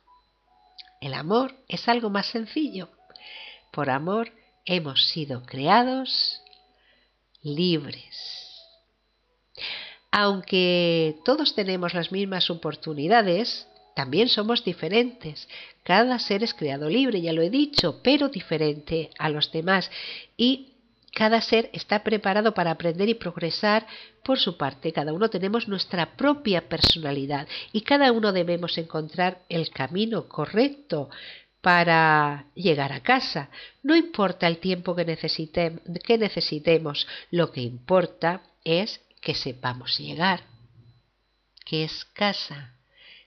El 1.00 1.14
amor 1.14 1.56
es 1.68 1.88
algo 1.88 2.10
más 2.10 2.26
sencillo. 2.26 2.90
Por 3.72 3.90
amor 3.90 4.32
hemos 4.64 5.08
sido 5.08 5.42
creados 5.44 6.40
libres. 7.42 8.38
Aunque 10.10 11.16
todos 11.24 11.54
tenemos 11.54 11.94
las 11.94 12.12
mismas 12.12 12.50
oportunidades, 12.50 13.66
también 13.94 14.28
somos 14.28 14.64
diferentes. 14.64 15.48
Cada 15.82 16.18
ser 16.18 16.42
es 16.42 16.54
creado 16.54 16.88
libre, 16.88 17.20
ya 17.20 17.32
lo 17.32 17.42
he 17.42 17.50
dicho, 17.50 18.00
pero 18.02 18.28
diferente 18.28 19.10
a 19.18 19.28
los 19.28 19.50
demás. 19.52 19.90
Y 20.36 20.68
cada 21.12 21.40
ser 21.40 21.68
está 21.72 22.04
preparado 22.04 22.54
para 22.54 22.70
aprender 22.70 23.08
y 23.08 23.14
progresar 23.14 23.86
por 24.22 24.38
su 24.38 24.56
parte. 24.56 24.92
Cada 24.92 25.12
uno 25.12 25.30
tenemos 25.30 25.66
nuestra 25.66 26.16
propia 26.16 26.68
personalidad 26.68 27.48
y 27.72 27.80
cada 27.80 28.12
uno 28.12 28.32
debemos 28.32 28.78
encontrar 28.78 29.42
el 29.48 29.70
camino 29.70 30.28
correcto 30.28 31.10
para 31.60 32.46
llegar 32.54 32.92
a 32.92 33.02
casa. 33.02 33.50
No 33.82 33.96
importa 33.96 34.46
el 34.46 34.58
tiempo 34.58 34.94
que, 34.94 35.04
necesitemos, 35.04 37.08
lo 37.30 37.50
que 37.50 37.62
importa 37.62 38.42
es 38.64 39.00
que 39.20 39.34
sepamos 39.34 39.98
llegar. 39.98 40.44
¿Qué 41.64 41.84
es 41.84 42.04
casa? 42.06 42.74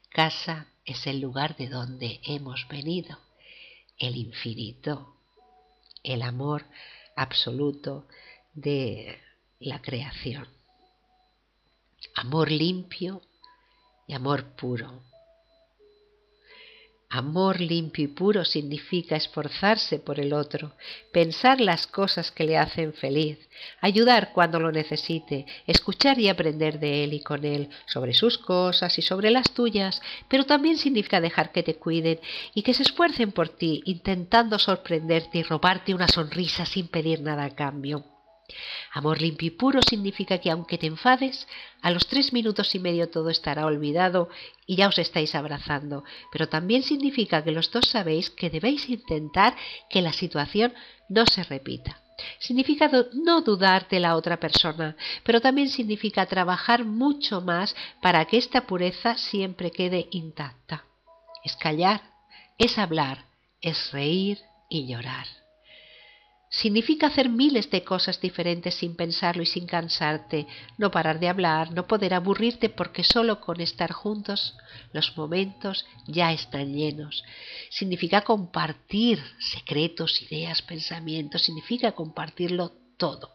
Casa 0.09 0.67
es 0.85 1.05
el 1.07 1.19
lugar 1.19 1.57
de 1.57 1.67
donde 1.67 2.21
hemos 2.23 2.67
venido, 2.67 3.19
el 3.97 4.15
infinito, 4.15 5.15
el 6.03 6.21
amor 6.21 6.65
absoluto 7.15 8.07
de 8.53 9.19
la 9.59 9.81
creación. 9.81 10.47
Amor 12.15 12.49
limpio 12.49 13.21
y 14.07 14.13
amor 14.13 14.55
puro 14.55 15.10
Amor 17.13 17.59
limpio 17.59 18.05
y 18.05 18.07
puro 18.07 18.45
significa 18.45 19.17
esforzarse 19.17 19.99
por 19.99 20.17
el 20.17 20.31
otro, 20.31 20.71
pensar 21.11 21.59
las 21.59 21.85
cosas 21.85 22.31
que 22.31 22.45
le 22.45 22.57
hacen 22.57 22.93
feliz, 22.93 23.37
ayudar 23.81 24.31
cuando 24.31 24.61
lo 24.61 24.71
necesite, 24.71 25.45
escuchar 25.67 26.17
y 26.19 26.29
aprender 26.29 26.79
de 26.79 27.03
él 27.03 27.13
y 27.13 27.19
con 27.19 27.43
él, 27.43 27.67
sobre 27.85 28.13
sus 28.13 28.37
cosas 28.37 28.97
y 28.97 29.01
sobre 29.01 29.29
las 29.29 29.51
tuyas, 29.51 30.01
pero 30.29 30.45
también 30.45 30.77
significa 30.77 31.19
dejar 31.19 31.51
que 31.51 31.63
te 31.63 31.75
cuiden 31.75 32.21
y 32.53 32.61
que 32.61 32.73
se 32.73 32.83
esfuercen 32.83 33.33
por 33.33 33.49
ti, 33.49 33.81
intentando 33.83 34.57
sorprenderte 34.57 35.39
y 35.39 35.43
robarte 35.43 35.93
una 35.93 36.07
sonrisa 36.07 36.65
sin 36.65 36.87
pedir 36.87 37.19
nada 37.19 37.43
a 37.43 37.55
cambio. 37.55 38.05
Amor 38.93 39.21
limpio 39.21 39.47
y 39.47 39.51
puro 39.51 39.81
significa 39.81 40.39
que 40.39 40.51
aunque 40.51 40.77
te 40.77 40.85
enfades, 40.85 41.47
a 41.81 41.91
los 41.91 42.07
tres 42.07 42.33
minutos 42.33 42.75
y 42.75 42.79
medio 42.79 43.09
todo 43.09 43.29
estará 43.29 43.65
olvidado 43.65 44.27
y 44.67 44.75
ya 44.75 44.89
os 44.89 44.97
estáis 44.97 45.33
abrazando. 45.33 46.03
Pero 46.29 46.49
también 46.49 46.83
significa 46.83 47.41
que 47.41 47.51
los 47.51 47.71
dos 47.71 47.87
sabéis 47.87 48.29
que 48.29 48.49
debéis 48.49 48.89
intentar 48.89 49.55
que 49.89 50.01
la 50.01 50.11
situación 50.11 50.73
no 51.07 51.25
se 51.25 51.43
repita. 51.43 52.01
Significa 52.39 52.91
no 53.13 53.41
dudar 53.41 53.87
de 53.87 54.01
la 54.01 54.15
otra 54.15 54.39
persona, 54.39 54.97
pero 55.23 55.39
también 55.39 55.69
significa 55.69 56.25
trabajar 56.25 56.83
mucho 56.83 57.39
más 57.39 57.75
para 58.01 58.25
que 58.25 58.37
esta 58.37 58.67
pureza 58.67 59.17
siempre 59.17 59.71
quede 59.71 60.09
intacta. 60.11 60.83
Es 61.45 61.55
callar, 61.55 62.01
es 62.57 62.77
hablar, 62.77 63.25
es 63.61 63.91
reír 63.93 64.39
y 64.69 64.85
llorar. 64.85 65.40
Significa 66.53 67.07
hacer 67.07 67.29
miles 67.29 67.71
de 67.71 67.85
cosas 67.85 68.19
diferentes 68.19 68.75
sin 68.75 68.97
pensarlo 68.97 69.41
y 69.41 69.45
sin 69.45 69.65
cansarte, 69.65 70.47
no 70.77 70.91
parar 70.91 71.17
de 71.17 71.29
hablar, 71.29 71.71
no 71.71 71.87
poder 71.87 72.13
aburrirte 72.13 72.67
porque 72.67 73.05
solo 73.05 73.39
con 73.39 73.61
estar 73.61 73.93
juntos 73.93 74.57
los 74.91 75.15
momentos 75.15 75.85
ya 76.07 76.33
están 76.33 76.73
llenos. 76.73 77.23
Significa 77.69 78.23
compartir 78.25 79.23
secretos, 79.39 80.21
ideas, 80.23 80.61
pensamientos, 80.61 81.41
significa 81.41 81.93
compartirlo 81.93 82.73
todo. 82.97 83.31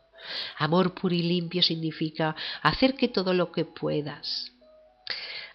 Amor 0.59 0.93
puro 0.93 1.15
y 1.15 1.23
limpio 1.23 1.63
significa 1.63 2.37
hacer 2.61 2.97
que 2.97 3.09
todo 3.09 3.33
lo 3.33 3.51
que 3.51 3.65
puedas, 3.65 4.53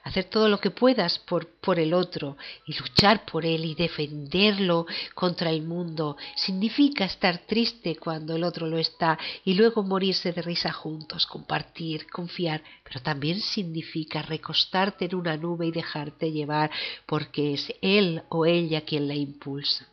hacer 0.04 0.26
todo 0.26 0.50
lo 0.50 0.60
que 0.60 0.72
puedas 0.72 1.20
por, 1.20 1.48
por 1.60 1.80
el 1.80 1.94
otro 1.94 2.38
y 2.66 2.74
luchar 2.74 3.26
por 3.26 3.46
él 3.46 3.66
y 3.66 3.76
defenderlo 3.76 4.86
contra 5.14 5.50
el 5.50 5.62
mundo. 5.62 6.18
Significa 6.36 7.06
estar 7.06 7.40
triste 7.40 7.96
cuando 7.96 8.36
el 8.36 8.44
otro 8.44 8.68
lo 8.68 8.78
está 8.78 9.18
y 9.46 9.54
luego 9.54 9.84
morirse 9.84 10.32
de 10.32 10.42
risa 10.42 10.72
juntos, 10.72 11.26
compartir, 11.26 12.08
confiar, 12.08 12.62
pero 12.84 13.02
también 13.02 13.40
significa 13.40 14.22
recostarte 14.22 15.06
en 15.06 15.16
una 15.16 15.38
nube 15.38 15.68
y 15.68 15.72
dejarte 15.72 16.32
llevar 16.32 16.72
porque 17.06 17.54
es 17.54 17.74
él 17.82 18.24
o 18.30 18.46
ella 18.46 18.82
quien 18.82 19.08
la 19.08 19.16
impulsa. 19.16 19.88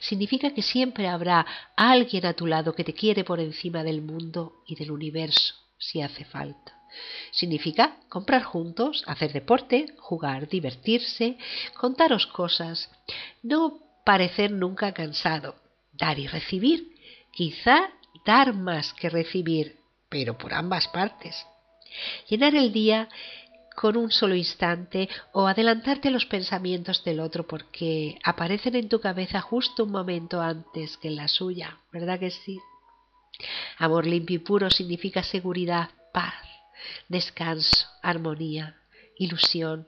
Significa 0.00 0.52
que 0.52 0.62
siempre 0.62 1.08
habrá 1.08 1.46
alguien 1.76 2.26
a 2.26 2.34
tu 2.34 2.46
lado 2.46 2.74
que 2.74 2.84
te 2.84 2.92
quiere 2.92 3.24
por 3.24 3.40
encima 3.40 3.82
del 3.82 4.02
mundo 4.02 4.62
y 4.66 4.74
del 4.74 4.90
universo, 4.90 5.54
si 5.78 6.02
hace 6.02 6.24
falta. 6.24 6.81
Significa 7.30 7.96
comprar 8.08 8.42
juntos, 8.42 9.04
hacer 9.06 9.32
deporte, 9.32 9.94
jugar, 9.98 10.48
divertirse, 10.48 11.38
contaros 11.74 12.26
cosas, 12.26 12.90
no 13.42 13.78
parecer 14.04 14.50
nunca 14.50 14.92
cansado, 14.92 15.56
dar 15.92 16.18
y 16.18 16.26
recibir, 16.26 16.96
quizá 17.32 17.90
dar 18.24 18.54
más 18.54 18.92
que 18.94 19.08
recibir, 19.08 19.76
pero 20.08 20.36
por 20.36 20.54
ambas 20.54 20.88
partes. 20.88 21.46
Llenar 22.28 22.54
el 22.54 22.72
día 22.72 23.08
con 23.74 23.96
un 23.96 24.10
solo 24.10 24.34
instante 24.34 25.08
o 25.32 25.46
adelantarte 25.46 26.10
los 26.10 26.26
pensamientos 26.26 27.04
del 27.04 27.20
otro 27.20 27.46
porque 27.46 28.18
aparecen 28.22 28.76
en 28.76 28.88
tu 28.88 29.00
cabeza 29.00 29.40
justo 29.40 29.84
un 29.84 29.92
momento 29.92 30.40
antes 30.40 30.96
que 30.98 31.08
en 31.08 31.16
la 31.16 31.28
suya, 31.28 31.78
¿verdad 31.90 32.18
que 32.20 32.30
sí? 32.30 32.60
Amor 33.78 34.06
limpio 34.06 34.36
y 34.36 34.38
puro 34.40 34.70
significa 34.70 35.22
seguridad, 35.22 35.90
paz, 36.12 36.34
descanso, 37.08 37.86
armonía, 38.02 38.76
ilusión. 39.18 39.86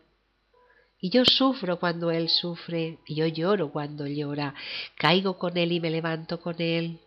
Y 1.00 1.10
yo 1.10 1.24
sufro 1.24 1.78
cuando 1.78 2.10
él 2.10 2.28
sufre, 2.28 2.98
y 3.06 3.16
yo 3.16 3.26
lloro 3.26 3.70
cuando 3.70 4.06
llora, 4.06 4.54
caigo 4.96 5.38
con 5.38 5.56
él 5.56 5.72
y 5.72 5.80
me 5.80 5.90
levanto 5.90 6.40
con 6.40 6.60
él, 6.60 7.00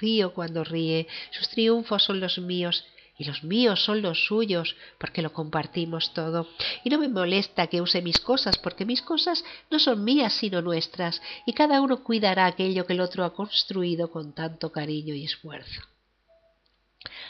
río 0.00 0.32
cuando 0.32 0.64
ríe, 0.64 1.06
sus 1.30 1.48
triunfos 1.50 2.04
son 2.04 2.20
los 2.20 2.38
míos 2.38 2.84
y 3.18 3.24
los 3.24 3.42
míos 3.42 3.84
son 3.84 4.00
los 4.00 4.26
suyos, 4.26 4.76
porque 4.98 5.22
lo 5.22 5.32
compartimos 5.32 6.14
todo. 6.14 6.46
Y 6.84 6.90
no 6.90 6.98
me 6.98 7.08
molesta 7.08 7.66
que 7.66 7.80
use 7.80 8.00
mis 8.00 8.20
cosas, 8.20 8.56
porque 8.58 8.84
mis 8.84 9.02
cosas 9.02 9.44
no 9.72 9.80
son 9.80 10.04
mías 10.04 10.34
sino 10.34 10.62
nuestras, 10.62 11.20
y 11.44 11.52
cada 11.52 11.80
uno 11.80 12.04
cuidará 12.04 12.46
aquello 12.46 12.86
que 12.86 12.92
el 12.92 13.00
otro 13.00 13.24
ha 13.24 13.34
construido 13.34 14.12
con 14.12 14.34
tanto 14.34 14.70
cariño 14.70 15.14
y 15.14 15.24
esfuerzo. 15.24 15.82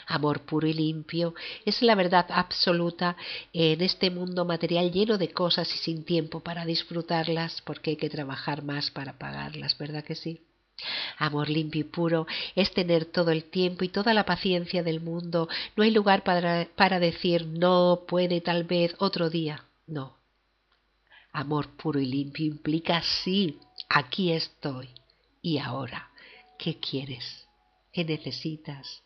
Amor 0.09 0.41
puro 0.41 0.65
y 0.65 0.73
limpio 0.73 1.35
es 1.65 1.83
la 1.83 1.93
verdad 1.93 2.25
absoluta 2.29 3.15
en 3.53 3.79
este 3.81 4.09
mundo 4.09 4.43
material 4.43 4.91
lleno 4.91 5.19
de 5.19 5.31
cosas 5.31 5.71
y 5.75 5.77
sin 5.77 6.03
tiempo 6.03 6.39
para 6.39 6.65
disfrutarlas, 6.65 7.61
porque 7.61 7.91
hay 7.91 7.95
que 7.95 8.09
trabajar 8.09 8.63
más 8.63 8.89
para 8.89 9.19
pagarlas, 9.19 9.77
¿verdad 9.77 10.03
que 10.03 10.15
sí? 10.15 10.41
Amor 11.19 11.47
limpio 11.47 11.81
y 11.81 11.83
puro 11.83 12.25
es 12.55 12.73
tener 12.73 13.05
todo 13.05 13.29
el 13.29 13.43
tiempo 13.51 13.83
y 13.83 13.89
toda 13.89 14.15
la 14.15 14.25
paciencia 14.25 14.81
del 14.81 14.99
mundo. 14.99 15.47
No 15.75 15.83
hay 15.83 15.91
lugar 15.91 16.23
para, 16.23 16.67
para 16.75 16.99
decir 16.99 17.45
no, 17.45 18.05
puede, 18.07 18.41
tal 18.41 18.63
vez, 18.63 18.95
otro 18.97 19.29
día. 19.29 19.63
No. 19.85 20.17
Amor 21.33 21.67
puro 21.77 21.99
y 21.99 22.07
limpio 22.07 22.47
implica 22.47 23.03
sí, 23.03 23.59
aquí 23.87 24.31
estoy. 24.31 24.89
Y 25.43 25.59
ahora, 25.59 26.09
¿qué 26.57 26.79
quieres? 26.79 27.45
¿Qué 27.93 28.03
necesitas? 28.03 29.03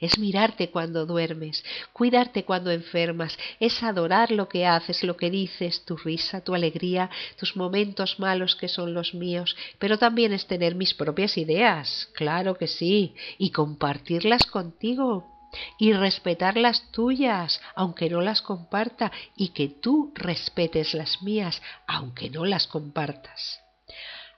Es 0.00 0.18
mirarte 0.18 0.70
cuando 0.70 1.06
duermes, 1.06 1.64
cuidarte 1.92 2.44
cuando 2.44 2.70
enfermas, 2.70 3.38
es 3.60 3.82
adorar 3.82 4.30
lo 4.30 4.48
que 4.48 4.66
haces, 4.66 5.02
lo 5.04 5.16
que 5.16 5.30
dices, 5.30 5.84
tu 5.84 5.96
risa, 5.96 6.42
tu 6.42 6.54
alegría, 6.54 7.10
tus 7.38 7.56
momentos 7.56 8.18
malos 8.18 8.56
que 8.56 8.68
son 8.68 8.94
los 8.94 9.14
míos, 9.14 9.56
pero 9.78 9.98
también 9.98 10.32
es 10.32 10.46
tener 10.46 10.74
mis 10.74 10.94
propias 10.94 11.36
ideas, 11.38 12.08
claro 12.14 12.56
que 12.56 12.66
sí, 12.66 13.14
y 13.38 13.50
compartirlas 13.50 14.46
contigo 14.46 15.36
y 15.78 15.92
respetar 15.92 16.56
las 16.56 16.90
tuyas, 16.90 17.60
aunque 17.74 18.10
no 18.10 18.20
las 18.20 18.42
comparta, 18.42 19.12
y 19.36 19.48
que 19.48 19.68
tú 19.68 20.12
respetes 20.14 20.94
las 20.94 21.22
mías, 21.22 21.62
aunque 21.86 22.30
no 22.30 22.44
las 22.44 22.66
compartas. 22.66 23.60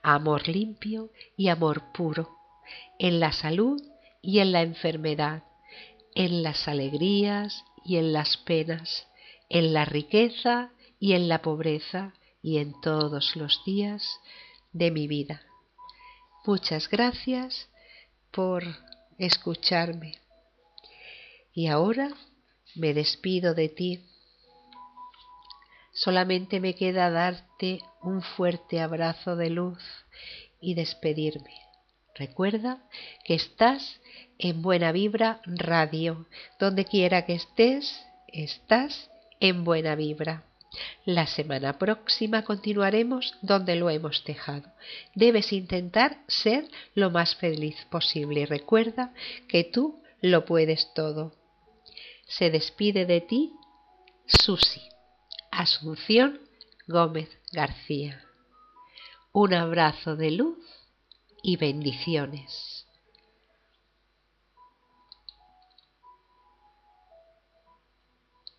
Amor 0.01 0.47
limpio 0.47 1.09
y 1.35 1.49
amor 1.49 1.91
puro, 1.93 2.29
en 2.97 3.19
la 3.19 3.31
salud 3.31 3.81
y 4.21 4.39
en 4.39 4.51
la 4.51 4.61
enfermedad, 4.61 5.43
en 6.15 6.43
las 6.43 6.67
alegrías 6.67 7.63
y 7.85 7.97
en 7.97 8.13
las 8.13 8.37
penas, 8.37 9.07
en 9.49 9.73
la 9.73 9.85
riqueza 9.85 10.71
y 10.99 11.13
en 11.13 11.29
la 11.29 11.41
pobreza 11.41 12.13
y 12.41 12.57
en 12.57 12.79
todos 12.81 13.35
los 13.35 13.63
días 13.65 14.03
de 14.71 14.91
mi 14.91 15.07
vida. 15.07 15.41
Muchas 16.45 16.89
gracias 16.89 17.69
por 18.31 18.63
escucharme. 19.17 20.13
Y 21.53 21.67
ahora 21.67 22.09
me 22.75 22.93
despido 22.93 23.53
de 23.53 23.69
ti. 23.69 24.05
Solamente 25.91 26.59
me 26.59 26.75
queda 26.75 27.09
darte 27.09 27.81
un 28.01 28.21
fuerte 28.21 28.79
abrazo 28.79 29.35
de 29.35 29.49
luz 29.49 29.83
y 30.61 30.75
despedirme. 30.75 31.68
Recuerda 32.15 32.79
que 33.23 33.35
estás 33.35 33.99
en 34.37 34.61
Buena 34.61 34.91
Vibra 34.91 35.41
Radio. 35.45 36.25
Donde 36.59 36.85
quiera 36.85 37.25
que 37.25 37.33
estés, 37.33 38.05
estás 38.27 39.09
en 39.39 39.63
Buena 39.63 39.95
Vibra. 39.95 40.43
La 41.05 41.25
semana 41.25 41.79
próxima 41.79 42.43
continuaremos 42.43 43.35
donde 43.41 43.75
lo 43.75 43.89
hemos 43.89 44.23
dejado. 44.23 44.71
Debes 45.15 45.51
intentar 45.51 46.19
ser 46.27 46.67
lo 46.93 47.09
más 47.09 47.35
feliz 47.35 47.75
posible 47.89 48.41
y 48.41 48.45
recuerda 48.45 49.13
que 49.47 49.63
tú 49.63 50.01
lo 50.21 50.45
puedes 50.45 50.93
todo. 50.93 51.33
Se 52.27 52.51
despide 52.51 53.05
de 53.05 53.21
ti 53.21 53.51
Susi, 54.27 54.81
Asunción 55.51 56.39
Gómez 56.87 57.29
García. 57.51 58.23
Un 59.31 59.55
abrazo 59.55 60.15
de 60.15 60.31
luz 60.31 60.59
y 61.41 61.57
bendiciones. 61.57 62.78